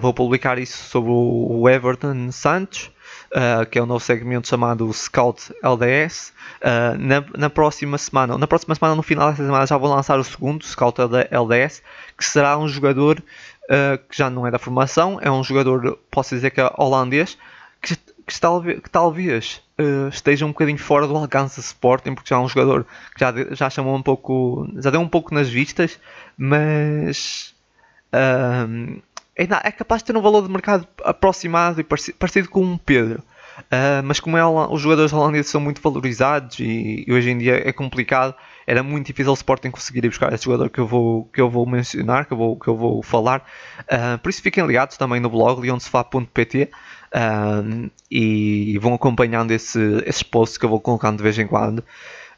[0.00, 2.90] vou publicar isso sobre o Everton Santos
[3.30, 6.32] uh, que é um novo segmento chamado Scout LDS.
[6.60, 10.18] Uh, na, na, próxima semana, na próxima semana, no final desta semana, já vou lançar
[10.18, 11.82] o segundo Scout LDS,
[12.16, 13.22] que será um jogador
[13.64, 17.38] uh, que já não é da formação, é um jogador, posso dizer que é holandês,
[18.34, 19.62] que, talvez, que talvez
[20.12, 23.32] esteja um bocadinho fora do alcance do Sporting, porque já é um jogador que já,
[23.52, 25.98] já chamou um pouco, já deu um pouco nas vistas,
[26.36, 27.54] mas
[29.36, 33.22] é, é capaz de ter um valor de mercado aproximado e parecido com um Pedro.
[33.60, 37.68] Uh, mas como é, os jogadores holandeses são muito valorizados e, e, hoje em dia
[37.68, 38.34] é complicado,
[38.66, 41.50] era muito difícil o Sporting conseguir ir buscar esse jogador que eu vou, que eu
[41.50, 43.44] vou mencionar, que eu vou, que eu vou falar.
[43.80, 46.70] Uh, por isso fiquem ligados também no blog leonsefá.pt
[47.12, 47.62] ah,
[48.10, 51.84] e vão acompanhando esse, esses posts que eu vou colocando de vez em quando.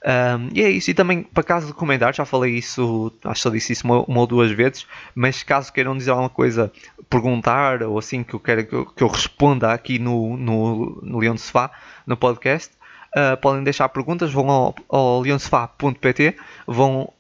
[0.04, 3.40] Um, e é isso, e também para caso de comentários, já falei isso, acho que
[3.40, 6.72] só disse isso uma, uma, ou duas vezes, mas caso queiram dizer alguma coisa,
[7.08, 11.18] perguntar ou assim que eu quero que eu, que eu responda aqui no, no, no
[11.20, 11.70] Leão de Sofá,
[12.04, 12.72] no podcast,
[13.16, 17.12] uh, podem deixar perguntas, vão ao, ao leonsofá.pt, vão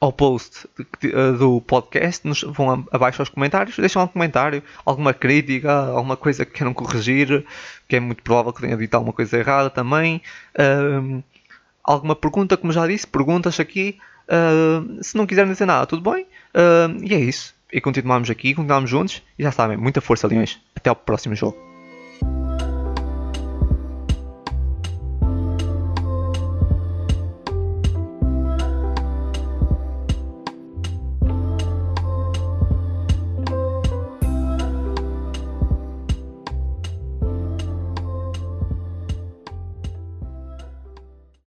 [0.00, 0.68] ao post
[1.38, 6.52] do podcast, nos, vão abaixo aos comentários, deixam um comentário, alguma crítica, alguma coisa que
[6.52, 7.44] queiram corrigir,
[7.88, 10.22] que é muito provável que tenha dito alguma coisa errada também
[11.86, 13.98] alguma pergunta, como já disse, perguntas aqui.
[14.26, 16.24] Uh, se não quiserem dizer nada, tudo bem.
[16.52, 17.54] Uh, e é isso.
[17.72, 19.22] E continuamos aqui, continuamos juntos.
[19.38, 20.60] E já sabem, muita força, Leões.
[20.74, 21.75] Até ao próximo jogo.